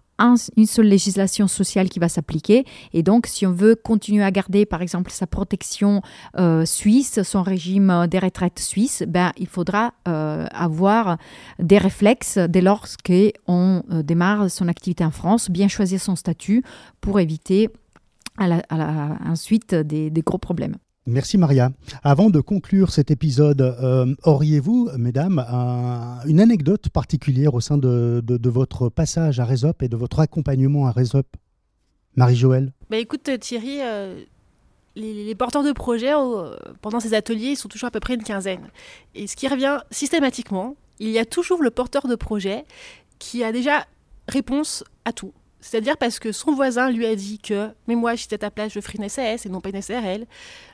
une 0.57 0.67
seule 0.67 0.87
législation 0.87 1.49
sociale 1.49 1.89
qui 1.89 1.99
va 1.99 2.09
s'appliquer. 2.09 2.65
Et 2.93 3.03
donc, 3.03 3.27
si 3.27 3.47
on 3.47 3.53
veut 3.53 3.75
continuer 3.75 4.25
à 4.25 4.31
garder, 4.31 4.67
par 4.67 4.83
exemple, 4.83 5.11
sa 5.11 5.27
protection 5.27 6.03
euh, 6.39 6.65
suisse, 6.65 7.23
son 7.23 7.43
régime 7.43 8.07
des 8.09 8.19
retraites 8.19 8.59
suisse, 8.59 9.05
ben, 9.07 9.33
il 9.37 9.47
faudra 9.47 9.95
euh, 10.09 10.47
avoir 10.53 11.19
des 11.59 11.79
réflexes 11.79 12.39
dès 12.39 12.61
lors 12.61 12.87
qu'on 13.05 13.83
euh, 13.91 14.03
démarre 14.03 14.51
son 14.51 14.69
activité 14.69 15.05
en 15.05 15.11
France, 15.11 15.51
bien 15.51 15.69
choisir 15.69 16.01
son 16.01 16.17
statut 16.17 16.63
pour 17.01 17.21
éviter 17.21 17.69
à 18.39 18.49
la, 18.49 19.19
ensuite 19.27 19.75
des 19.75 20.23
gros 20.25 20.39
problèmes. 20.39 20.77
Merci 21.07 21.37
Maria. 21.37 21.73
Avant 22.05 22.31
de 22.31 22.41
conclure 22.41 22.93
cet 22.93 23.11
épisode, 23.11 23.61
euh, 23.61 24.15
auriez-vous, 24.23 24.91
mesdames, 24.97 25.45
une 26.27 26.41
anecdote 26.41 26.91
particulière 26.91 27.55
au 27.55 27.61
sein 27.61 27.77
de, 27.77 28.49
votre 28.49 28.89
passage 28.89 29.41
à 29.41 29.45
Résop 29.45 29.83
et 29.83 29.89
de 29.89 29.97
votre 29.97 30.21
accompagnement 30.21 30.87
à 30.87 30.93
Résop 30.93 31.27
Marie-Joëlle? 32.15 32.73
Bah 32.89 32.99
Écoute 32.99 33.29
Thierry, 33.41 33.79
euh, 33.81 34.23
les, 34.95 35.35
porteurs 35.35 35.65
de 35.65 35.73
projets, 35.73 36.13
pendant 36.83 37.01
ces 37.01 37.15
ateliers, 37.15 37.51
ils 37.51 37.57
sont 37.57 37.69
toujours 37.69 37.89
à 37.89 37.91
peu 37.91 38.01
près 38.01 38.15
une 38.15 38.23
quinzaine. 38.23 38.69
Et 39.17 39.27
ce 39.27 39.35
qui 39.35 39.49
revient 39.49 39.79
systématiquement, 39.91 40.77
il 41.01 41.11
y 41.11 41.19
a 41.19 41.25
toujours 41.25 41.63
le 41.63 41.71
porteur 41.71 42.07
de 42.07 42.15
projet 42.15 42.65
qui 43.19 43.43
a 43.43 43.51
déjà 43.51 43.87
réponse 44.29 44.85
à 45.05 45.13
tout. 45.13 45.33
C'est-à-dire 45.63 45.97
parce 45.97 46.19
que 46.19 46.33
son 46.33 46.53
voisin 46.53 46.91
lui 46.91 47.07
a 47.07 47.15
dit 47.15 47.39
que, 47.39 47.69
mais 47.87 47.95
moi, 47.95 48.17
j'étais 48.17 48.35
à 48.35 48.39
ta 48.39 48.51
place, 48.51 48.73
je 48.73 48.81
ferai 48.81 48.99
une 48.99 49.09
SAS 49.09 49.47
et 49.47 49.49
non 49.49 49.61
pas 49.61 49.71
une 49.71 49.81
SRL. 49.81 50.27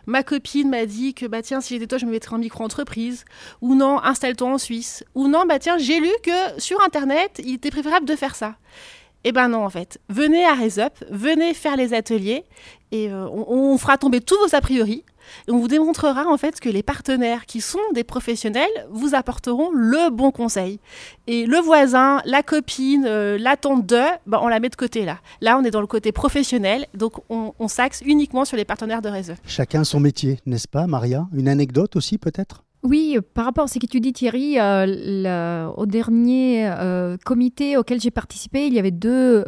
Ma 0.07 0.23
copine 0.23 0.71
m'a 0.71 0.87
dit 0.87 1.13
que, 1.13 1.27
bah 1.27 1.43
tiens, 1.43 1.61
si 1.61 1.75
j'étais 1.75 1.87
toi, 1.87 1.99
je 1.99 2.07
me 2.07 2.11
mettrais 2.11 2.35
en 2.35 2.39
micro-entreprise. 2.39 3.27
Ou 3.61 3.75
non, 3.75 4.03
installe-toi 4.03 4.49
en 4.49 4.59
Suisse. 4.59 5.05
Ou 5.15 5.29
non, 5.29 5.45
bah 5.47 5.59
tiens, 5.59 5.77
j'ai 5.77 6.01
lu 6.01 6.11
que 6.23 6.59
sur 6.59 6.83
Internet, 6.83 7.41
il 7.45 7.55
était 7.55 7.71
préférable 7.71 8.07
de 8.07 8.17
faire 8.17 8.35
ça. 8.35 8.57
Eh 9.25 9.33
ben 9.33 9.49
non, 9.49 9.65
en 9.65 9.71
fait. 9.71 10.01
Venez 10.09 10.45
à 10.45 10.55
Resup, 10.55 10.93
venez 11.11 11.53
faire 11.53 11.77
les 11.77 11.93
ateliers 11.93 12.45
et 12.93 13.11
euh, 13.11 13.29
on, 13.29 13.77
fera 13.77 13.99
tomber 13.99 14.21
tous 14.21 14.39
vos 14.39 14.55
a 14.55 14.61
priori. 14.61 15.05
Et 15.47 15.51
on 15.51 15.59
vous 15.59 15.69
démontrera 15.69 16.27
en 16.27 16.37
fait 16.37 16.61
que 16.61 16.69
les 16.69 16.83
partenaires 16.83 17.47
qui 17.47 17.61
sont 17.61 17.79
des 17.95 18.05
professionnels 18.05 18.69
vous 18.91 19.15
apporteront 19.15 19.71
le 19.73 20.11
bon 20.11 20.31
conseil. 20.31 20.81
Et 21.27 21.47
le 21.47 21.59
voisin, 21.59 22.21
la 22.25 22.43
copine, 22.43 23.05
euh, 23.07 23.39
l'attente 23.39 23.87
de, 23.87 24.03
ben, 24.27 24.39
on 24.43 24.49
la 24.49 24.61
met 24.61 24.69
de 24.69 24.77
côté 24.77 25.05
là. 25.05 25.19
Là, 25.41 25.59
on 25.59 25.65
est 25.65 25.71
dans 25.71 25.81
le 25.81 25.87
côté 25.87 26.13
professionnel, 26.13 26.87
donc 26.95 27.15
on, 27.29 27.53
s'axe 27.69 28.03
uniquement 28.05 28.47
sur 28.47 28.57
les 28.57 28.65
partenaires 28.65 29.03
de 29.03 29.09
réseau. 29.09 29.35
Chacun 29.47 29.85
son 29.85 30.01
métier, 30.01 30.39
n'est-ce 30.47 30.67
pas, 30.67 30.87
Maria? 30.87 31.29
Une 31.35 31.49
anecdote 31.49 31.97
aussi 31.97 32.17
peut-être? 32.17 32.65
Oui, 32.83 33.19
par 33.35 33.45
rapport 33.45 33.65
à 33.65 33.69
ce 33.69 33.79
que 33.79 33.87
tu 33.87 34.01
dis 34.01 34.13
Thierry, 34.13 34.59
euh, 34.59 35.67
au 35.77 35.85
dernier 35.85 36.67
euh, 36.67 37.17
comité 37.25 37.77
auquel 37.77 38.01
j'ai 38.01 38.11
participé, 38.11 38.67
il 38.67 38.73
y 38.73 38.79
avait 38.79 38.91
deux 38.91 39.45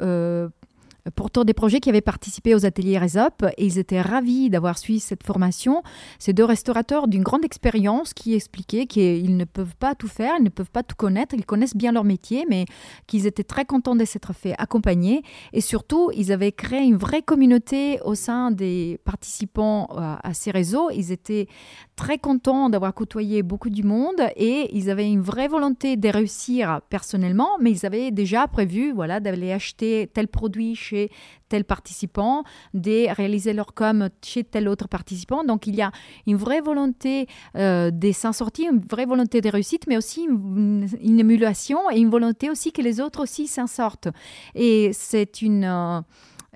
pourtant 1.15 1.45
des 1.45 1.55
projets 1.55 1.81
qui 1.81 1.89
avaient 1.89 2.01
participé 2.01 2.55
aux 2.55 2.67
ateliers 2.67 2.99
RESOP 2.99 3.45
et 3.57 3.65
ils 3.65 3.79
étaient 3.79 4.01
ravis 4.01 4.51
d'avoir 4.51 4.79
suivi 4.79 5.01
cette 5.01 5.23
formation. 5.25 5.83
Ces 6.19 6.33
deux 6.33 6.45
restaurateurs 6.45 7.09
d'une 7.09 7.23
grande 7.23 7.45
expérience 7.45 8.15
qui 8.15 8.35
expliquaient 8.35 8.87
qu'ils 8.87 9.37
ne 9.37 9.45
peuvent 9.45 9.77
pas 9.77 9.95
tout 9.95 10.09
faire, 10.09 10.35
ils 10.39 10.45
ne 10.45 10.49
peuvent 10.49 10.71
pas 10.71 10.83
tout 10.83 10.97
connaître, 10.97 11.35
ils 11.35 11.47
connaissent 11.47 11.77
bien 11.77 11.93
leur 11.93 12.05
métier, 12.05 12.45
mais 12.49 12.67
qu'ils 13.07 13.27
étaient 13.27 13.45
très 13.45 13.65
contents 13.65 13.97
de 13.97 14.05
s'être 14.05 14.33
fait 14.33 14.55
accompagner 14.59 15.23
et 15.53 15.61
surtout 15.61 16.11
ils 16.15 16.33
avaient 16.33 16.53
créé 16.53 16.83
une 16.83 16.97
vraie 16.97 17.23
communauté 17.23 18.01
au 18.05 18.15
sein 18.15 18.51
des 18.51 18.99
participants 19.05 19.89
euh, 19.93 20.17
à 20.23 20.35
ces 20.35 20.51
réseaux. 20.51 20.91
Ils 20.91 21.13
étaient 21.13 21.49
très 21.97 22.19
contents 22.19 22.69
d'avoir 22.69 22.95
côtoyé 22.95 23.43
beaucoup 23.43 23.71
du 23.71 23.83
monde 23.83 24.21
et 24.37 24.69
ils 24.77 24.91
avaient 24.91 25.11
une 25.11 25.23
vraie 25.23 25.49
volonté 25.49 25.97
de 25.97 26.09
réussir 26.09 26.81
personnellement, 26.91 27.51
mais 27.61 27.71
ils 27.71 27.87
avaient 27.87 28.11
déjà 28.11 28.47
prévu 28.47 28.93
voilà, 28.93 29.21
d'aller 29.21 29.53
acheter 29.53 30.11
tel 30.13 30.29
produit 30.29 30.75
chez 30.75 31.00
tel 31.49 31.65
participant, 31.65 32.45
de 32.75 33.13
réaliser 33.15 33.53
leur 33.53 33.75
com 33.75 34.09
chez 34.23 34.45
tel 34.45 34.69
autre 34.69 34.89
participant. 34.89 35.45
Donc 35.45 35.67
il 35.67 35.75
y 35.75 35.83
a 35.83 35.91
une 36.27 36.37
vraie 36.37 36.61
volonté 36.61 37.27
euh, 37.57 37.91
de 37.91 38.13
s'en 38.13 38.33
sortir, 38.33 38.73
une 38.73 38.79
vraie 38.79 39.07
volonté 39.07 39.41
de 39.41 39.49
réussite, 39.49 39.87
mais 39.87 39.97
aussi 39.97 40.25
une, 40.25 40.87
émulation 41.03 41.91
et 41.91 41.99
une 41.99 42.11
volonté 42.11 42.51
aussi 42.51 42.73
que 42.73 42.83
les 42.83 43.01
autres 43.01 43.23
aussi 43.23 43.47
s'en 43.47 43.67
sortent. 43.67 44.09
Et 44.55 44.91
c'est 44.93 45.43
une... 45.43 45.65
Euh, 45.65 46.01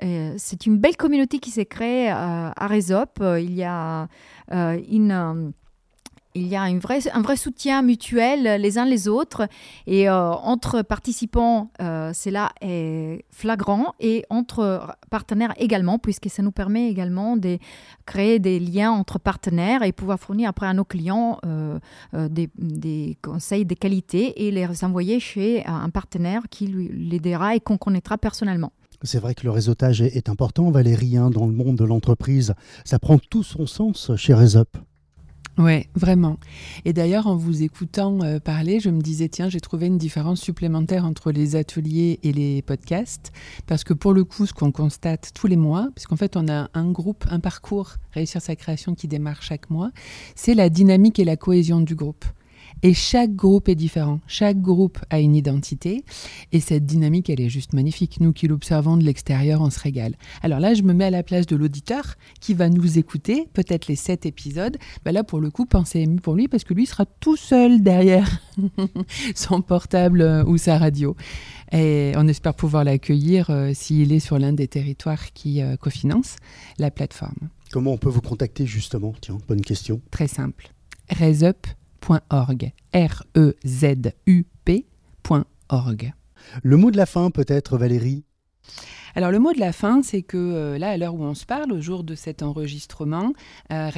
euh, 0.02 0.34
c'est 0.38 0.66
une 0.66 0.76
belle 0.76 0.96
communauté 0.96 1.38
qui 1.38 1.50
s'est 1.50 1.66
créée 1.66 2.10
à 2.10 2.66
Resop. 2.66 3.22
Il 3.38 3.54
y 3.54 3.62
a 3.62 4.08
une 4.50 5.52
il 6.34 6.48
y 6.48 6.56
a 6.56 6.62
un 6.62 6.78
vrai, 6.78 7.00
soutien 7.36 7.82
mutuel 7.82 8.46
euh, 8.46 8.58
les 8.58 8.78
uns 8.78 8.84
les 8.84 9.08
autres. 9.08 9.48
Et 9.86 10.08
euh, 10.08 10.30
entre 10.32 10.82
participants, 10.82 11.70
euh, 11.80 12.10
c'est 12.12 12.30
là 12.30 12.50
est 12.60 13.24
flagrant. 13.30 13.94
Et 14.00 14.24
entre 14.30 14.96
partenaires 15.10 15.54
également, 15.56 15.98
puisque 15.98 16.28
ça 16.28 16.42
nous 16.42 16.52
permet 16.52 16.90
également 16.90 17.36
de 17.36 17.58
créer 18.06 18.38
des 18.38 18.58
liens 18.58 18.90
entre 18.90 19.18
partenaires 19.18 19.82
et 19.82 19.92
pouvoir 19.92 20.18
fournir 20.18 20.48
après 20.48 20.66
à 20.66 20.74
nos 20.74 20.84
clients 20.84 21.38
des, 22.12 23.18
conseils 23.22 23.64
de 23.64 23.74
qualité 23.74 24.46
et 24.46 24.50
les 24.50 24.84
envoyer 24.84 25.20
chez 25.20 25.64
un 25.66 25.88
partenaire 25.90 26.42
qui 26.50 26.66
l'aidera 26.66 27.54
et 27.54 27.60
qu'on 27.60 27.78
connaîtra 27.78 28.18
personnellement. 28.18 28.72
C'est 29.02 29.18
vrai 29.18 29.34
que 29.34 29.44
le 29.44 29.50
réseautage 29.50 30.00
est 30.00 30.28
important, 30.28 30.70
Valérie, 30.70 31.16
hein, 31.16 31.30
dans 31.30 31.46
le 31.46 31.52
monde 31.52 31.76
de 31.76 31.84
l'entreprise. 31.84 32.54
Ça 32.84 32.98
prend 32.98 33.18
tout 33.18 33.42
son 33.42 33.66
sens 33.66 34.10
chez 34.16 34.34
Resop. 34.34 34.78
Oui, 35.56 35.86
vraiment. 35.94 36.38
Et 36.84 36.92
d'ailleurs, 36.92 37.28
en 37.28 37.36
vous 37.36 37.62
écoutant 37.62 38.20
euh, 38.22 38.40
parler, 38.40 38.80
je 38.80 38.90
me 38.90 39.00
disais, 39.00 39.28
tiens, 39.28 39.48
j'ai 39.48 39.60
trouvé 39.60 39.86
une 39.86 39.98
différence 39.98 40.40
supplémentaire 40.40 41.04
entre 41.04 41.30
les 41.30 41.54
ateliers 41.54 42.18
et 42.24 42.32
les 42.32 42.60
podcasts, 42.62 43.32
parce 43.68 43.84
que 43.84 43.94
pour 43.94 44.12
le 44.12 44.24
coup, 44.24 44.46
ce 44.46 44.52
qu'on 44.52 44.72
constate 44.72 45.30
tous 45.32 45.46
les 45.46 45.56
mois, 45.56 45.90
puisqu'en 45.94 46.16
fait, 46.16 46.36
on 46.36 46.48
a 46.48 46.70
un 46.74 46.90
groupe, 46.90 47.24
un 47.30 47.38
parcours, 47.38 47.92
réussir 48.12 48.42
sa 48.42 48.56
création 48.56 48.96
qui 48.96 49.06
démarre 49.06 49.42
chaque 49.42 49.70
mois, 49.70 49.92
c'est 50.34 50.54
la 50.54 50.68
dynamique 50.68 51.20
et 51.20 51.24
la 51.24 51.36
cohésion 51.36 51.80
du 51.80 51.94
groupe. 51.94 52.24
Et 52.86 52.92
chaque 52.92 53.34
groupe 53.34 53.70
est 53.70 53.74
différent. 53.74 54.20
Chaque 54.26 54.60
groupe 54.60 54.98
a 55.08 55.18
une 55.18 55.34
identité. 55.34 56.04
Et 56.52 56.60
cette 56.60 56.84
dynamique, 56.84 57.30
elle 57.30 57.40
est 57.40 57.48
juste 57.48 57.72
magnifique. 57.72 58.20
Nous 58.20 58.34
qui 58.34 58.46
l'observons 58.46 58.98
de 58.98 59.04
l'extérieur, 59.04 59.62
on 59.62 59.70
se 59.70 59.80
régale. 59.80 60.16
Alors 60.42 60.60
là, 60.60 60.74
je 60.74 60.82
me 60.82 60.92
mets 60.92 61.06
à 61.06 61.10
la 61.10 61.22
place 61.22 61.46
de 61.46 61.56
l'auditeur 61.56 62.16
qui 62.42 62.52
va 62.52 62.68
nous 62.68 62.98
écouter, 62.98 63.48
peut-être 63.54 63.86
les 63.86 63.96
sept 63.96 64.26
épisodes. 64.26 64.76
Ben 65.02 65.12
là, 65.12 65.24
pour 65.24 65.40
le 65.40 65.50
coup, 65.50 65.64
pensez 65.64 66.00
ému 66.00 66.20
pour 66.20 66.34
lui 66.34 66.46
parce 66.46 66.62
que 66.62 66.74
lui 66.74 66.84
sera 66.84 67.06
tout 67.06 67.38
seul 67.38 67.82
derrière 67.82 68.42
son 69.34 69.62
portable 69.62 70.20
euh, 70.20 70.44
ou 70.44 70.58
sa 70.58 70.76
radio. 70.76 71.16
Et 71.72 72.12
on 72.16 72.28
espère 72.28 72.52
pouvoir 72.52 72.84
l'accueillir 72.84 73.48
euh, 73.48 73.70
s'il 73.72 74.12
est 74.12 74.20
sur 74.20 74.38
l'un 74.38 74.52
des 74.52 74.68
territoires 74.68 75.32
qui 75.32 75.62
euh, 75.62 75.78
cofinancent 75.78 76.36
la 76.78 76.90
plateforme. 76.90 77.48
Comment 77.72 77.92
on 77.92 77.98
peut 77.98 78.10
vous 78.10 78.20
contacter 78.20 78.66
justement? 78.66 79.14
Tiens, 79.22 79.38
bonne 79.48 79.62
question. 79.62 80.02
Très 80.10 80.28
simple. 80.28 80.70
RaiseUp 81.08 81.66
R-E-Z-U-P.org. 82.94 83.54
Le 86.62 86.76
mot 86.76 86.90
de 86.90 86.96
la 86.96 87.06
fin 87.06 87.30
peut-être, 87.30 87.78
Valérie? 87.78 88.24
Alors 89.16 89.30
le 89.30 89.38
mot 89.38 89.52
de 89.52 89.60
la 89.60 89.72
fin, 89.72 90.02
c'est 90.02 90.22
que 90.22 90.36
euh, 90.36 90.76
là, 90.78 90.90
à 90.90 90.96
l'heure 90.96 91.14
où 91.14 91.22
on 91.22 91.34
se 91.34 91.46
parle, 91.46 91.72
au 91.72 91.80
jour 91.80 92.02
de 92.02 92.16
cet 92.16 92.42
enregistrement, 92.42 93.32
euh, 93.72 93.90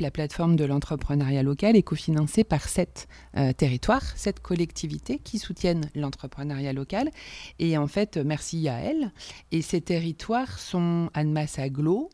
la 0.00 0.10
plateforme 0.10 0.56
de 0.56 0.64
l'entrepreneuriat 0.64 1.42
local, 1.42 1.76
est 1.76 1.82
cofinancée 1.82 2.42
par 2.42 2.66
sept 2.66 3.06
euh, 3.36 3.52
territoires, 3.52 4.16
sept 4.16 4.40
collectivités 4.40 5.18
qui 5.18 5.38
soutiennent 5.38 5.90
l'entrepreneuriat 5.94 6.72
local. 6.72 7.10
Et 7.58 7.76
en 7.76 7.86
fait, 7.86 8.16
merci 8.16 8.66
à 8.68 8.78
elles. 8.78 9.12
Et 9.50 9.60
ces 9.60 9.82
territoires 9.82 10.58
sont 10.58 11.10
Annemasse 11.12 11.58
Aglo, 11.58 12.08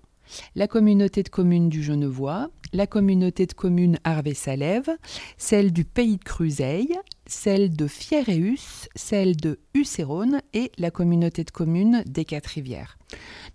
la 0.55 0.67
communauté 0.67 1.23
de 1.23 1.29
communes 1.29 1.69
du 1.69 1.83
Genevois, 1.83 2.51
la 2.73 2.87
communauté 2.87 3.47
de 3.47 3.53
communes 3.53 3.99
Arvé-Salève, 4.05 4.91
celle 5.37 5.73
du 5.73 5.85
Pays 5.85 6.17
de 6.17 6.25
Cruzeil, 6.25 6.97
celle 7.27 7.75
de 7.75 7.87
Fieréus, 7.87 8.89
celle 8.95 9.37
de 9.37 9.59
Hussérone 9.75 10.41
et 10.53 10.73
la 10.79 10.91
communauté 10.91 11.45
de 11.45 11.51
communes 11.51 12.03
des 12.07 12.25
Quatre-Rivières. 12.25 12.99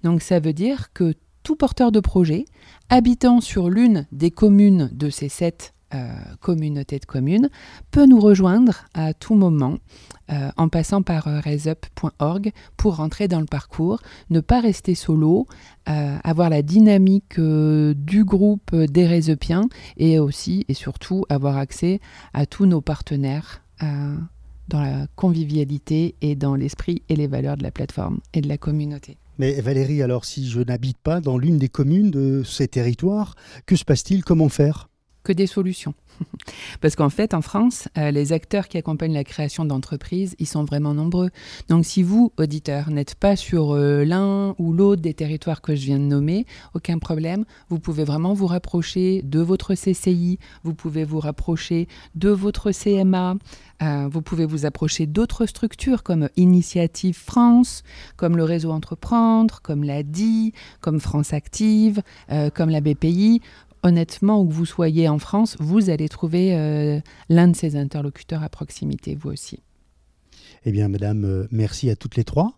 Donc 0.03 0.21
ça 0.21 0.39
veut 0.39 0.53
dire 0.53 0.93
que 0.93 1.13
tout 1.43 1.55
porteur 1.55 1.91
de 1.91 1.99
projet 1.99 2.45
habitant 2.89 3.41
sur 3.41 3.69
l'une 3.69 4.07
des 4.11 4.31
communes 4.31 4.89
de 4.93 5.09
ces 5.09 5.29
sept 5.29 5.72
euh, 5.93 6.07
communautés 6.41 6.99
de 6.99 7.05
communes 7.05 7.49
peut 7.91 8.05
nous 8.05 8.19
rejoindre 8.19 8.85
à 8.93 9.13
tout 9.13 9.35
moment 9.35 9.77
euh, 10.31 10.49
en 10.55 10.69
passant 10.69 11.01
par 11.01 11.27
euh, 11.27 11.41
resup.org 11.41 12.51
pour 12.77 12.95
rentrer 12.95 13.27
dans 13.27 13.41
le 13.41 13.45
parcours, 13.45 13.99
ne 14.29 14.39
pas 14.39 14.61
rester 14.61 14.95
solo, 14.95 15.47
euh, 15.89 16.17
avoir 16.23 16.49
la 16.49 16.61
dynamique 16.61 17.39
du 17.39 18.23
groupe 18.23 18.73
des 18.73 19.05
Résepiens 19.05 19.67
et 19.97 20.19
aussi 20.19 20.63
et 20.69 20.73
surtout 20.73 21.25
avoir 21.27 21.57
accès 21.57 21.99
à 22.33 22.45
tous 22.45 22.65
nos 22.65 22.81
partenaires 22.81 23.61
dans 24.69 24.79
la 24.79 25.07
convivialité 25.17 26.15
et 26.21 26.35
dans 26.35 26.55
l'esprit 26.55 27.01
et 27.09 27.17
les 27.17 27.27
valeurs 27.27 27.57
de 27.57 27.63
la 27.63 27.71
plateforme 27.71 28.19
et 28.33 28.39
de 28.39 28.47
la 28.47 28.57
communauté. 28.57 29.17
Mais 29.37 29.59
Valérie, 29.59 30.01
alors 30.01 30.23
si 30.23 30.47
je 30.47 30.61
n'habite 30.61 30.99
pas 30.99 31.19
dans 31.19 31.37
l'une 31.37 31.57
des 31.57 31.67
communes 31.67 32.11
de 32.11 32.43
ces 32.43 32.69
territoires, 32.69 33.35
que 33.65 33.75
se 33.75 33.83
passe-t-il? 33.83 34.23
Comment 34.23 34.47
faire? 34.47 34.87
Que 35.23 35.31
des 35.31 35.47
solutions. 35.47 35.93
Parce 36.81 36.95
qu'en 36.95 37.09
fait, 37.09 37.33
en 37.33 37.41
France, 37.41 37.87
euh, 37.97 38.11
les 38.11 38.33
acteurs 38.33 38.67
qui 38.67 38.77
accompagnent 38.77 39.13
la 39.13 39.23
création 39.23 39.65
d'entreprises, 39.65 40.35
ils 40.39 40.47
sont 40.47 40.63
vraiment 40.63 40.93
nombreux. 40.93 41.29
Donc 41.69 41.85
si 41.85 42.03
vous, 42.03 42.31
auditeurs, 42.37 42.89
n'êtes 42.89 43.15
pas 43.15 43.35
sur 43.35 43.73
euh, 43.73 44.03
l'un 44.03 44.55
ou 44.59 44.73
l'autre 44.73 45.01
des 45.01 45.13
territoires 45.13 45.61
que 45.61 45.75
je 45.75 45.85
viens 45.85 45.99
de 45.99 46.03
nommer, 46.03 46.45
aucun 46.73 46.99
problème. 46.99 47.45
Vous 47.69 47.79
pouvez 47.79 48.03
vraiment 48.03 48.33
vous 48.33 48.47
rapprocher 48.47 49.21
de 49.23 49.39
votre 49.39 49.75
CCI, 49.75 50.39
vous 50.63 50.73
pouvez 50.73 51.03
vous 51.03 51.19
rapprocher 51.19 51.87
de 52.15 52.29
votre 52.29 52.71
CMA, 52.71 53.35
euh, 53.81 54.07
vous 54.11 54.21
pouvez 54.21 54.45
vous 54.45 54.65
approcher 54.65 55.05
d'autres 55.05 55.45
structures 55.45 56.03
comme 56.03 56.29
Initiative 56.35 57.17
France, 57.17 57.83
comme 58.17 58.37
le 58.37 58.43
réseau 58.43 58.71
Entreprendre, 58.71 59.61
comme 59.61 59.83
la 59.83 60.03
DI, 60.03 60.53
comme 60.81 60.99
France 60.99 61.33
Active, 61.33 62.01
comme 62.53 62.69
la 62.69 62.81
BPI 62.81 63.41
honnêtement, 63.83 64.41
où 64.41 64.47
que 64.47 64.53
vous 64.53 64.65
soyez 64.65 65.07
en 65.07 65.19
France, 65.19 65.57
vous 65.59 65.89
allez 65.89 66.09
trouver 66.09 66.55
euh, 66.55 66.99
l'un 67.29 67.47
de 67.47 67.55
ces 67.55 67.75
interlocuteurs 67.75 68.43
à 68.43 68.49
proximité, 68.49 69.15
vous 69.15 69.29
aussi. 69.29 69.59
Eh 70.65 70.71
bien, 70.71 70.87
madame, 70.87 71.25
euh, 71.25 71.47
merci 71.51 71.89
à 71.89 71.95
toutes 71.95 72.15
les 72.15 72.23
trois. 72.23 72.53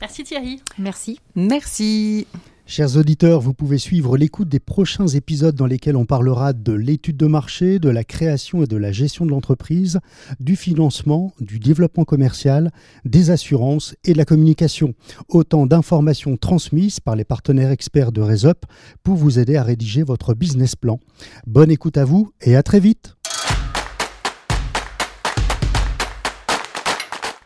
Merci 0.00 0.24
Thierry. 0.24 0.60
Merci. 0.78 1.20
Merci. 1.34 2.26
Chers 2.66 2.96
auditeurs, 2.96 3.42
vous 3.42 3.52
pouvez 3.52 3.76
suivre 3.76 4.16
l'écoute 4.16 4.48
des 4.48 4.58
prochains 4.58 5.06
épisodes 5.06 5.54
dans 5.54 5.66
lesquels 5.66 5.96
on 5.96 6.06
parlera 6.06 6.54
de 6.54 6.72
l'étude 6.72 7.18
de 7.18 7.26
marché, 7.26 7.78
de 7.78 7.90
la 7.90 8.04
création 8.04 8.62
et 8.62 8.66
de 8.66 8.78
la 8.78 8.90
gestion 8.90 9.26
de 9.26 9.30
l'entreprise, 9.30 10.00
du 10.40 10.56
financement, 10.56 11.34
du 11.40 11.58
développement 11.58 12.04
commercial, 12.04 12.72
des 13.04 13.30
assurances 13.30 13.94
et 14.04 14.14
de 14.14 14.18
la 14.18 14.24
communication. 14.24 14.94
Autant 15.28 15.66
d'informations 15.66 16.38
transmises 16.38 17.00
par 17.00 17.16
les 17.16 17.24
partenaires 17.24 17.70
experts 17.70 18.12
de 18.12 18.22
Resop 18.22 18.64
pour 19.02 19.16
vous 19.16 19.38
aider 19.38 19.56
à 19.56 19.62
rédiger 19.62 20.02
votre 20.02 20.32
business 20.32 20.74
plan. 20.74 21.00
Bonne 21.46 21.70
écoute 21.70 21.98
à 21.98 22.06
vous 22.06 22.30
et 22.40 22.56
à 22.56 22.62
très 22.62 22.80
vite. 22.80 23.14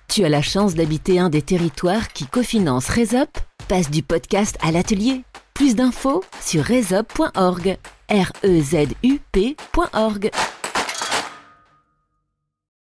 Tu 0.08 0.24
as 0.24 0.28
la 0.28 0.42
chance 0.42 0.76
d'habiter 0.76 1.18
un 1.18 1.28
des 1.28 1.42
territoires 1.42 2.12
qui 2.12 2.24
cofinancent 2.24 2.88
Resop 2.88 3.47
passe 3.68 3.90
du 3.90 4.02
podcast 4.02 4.56
à 4.62 4.72
l'atelier. 4.72 5.22
Plus 5.54 5.76
d'infos 5.76 6.24
sur 6.40 6.64
resop.org. 6.64 7.76
R-E-Z-U-P.org. 8.10 10.30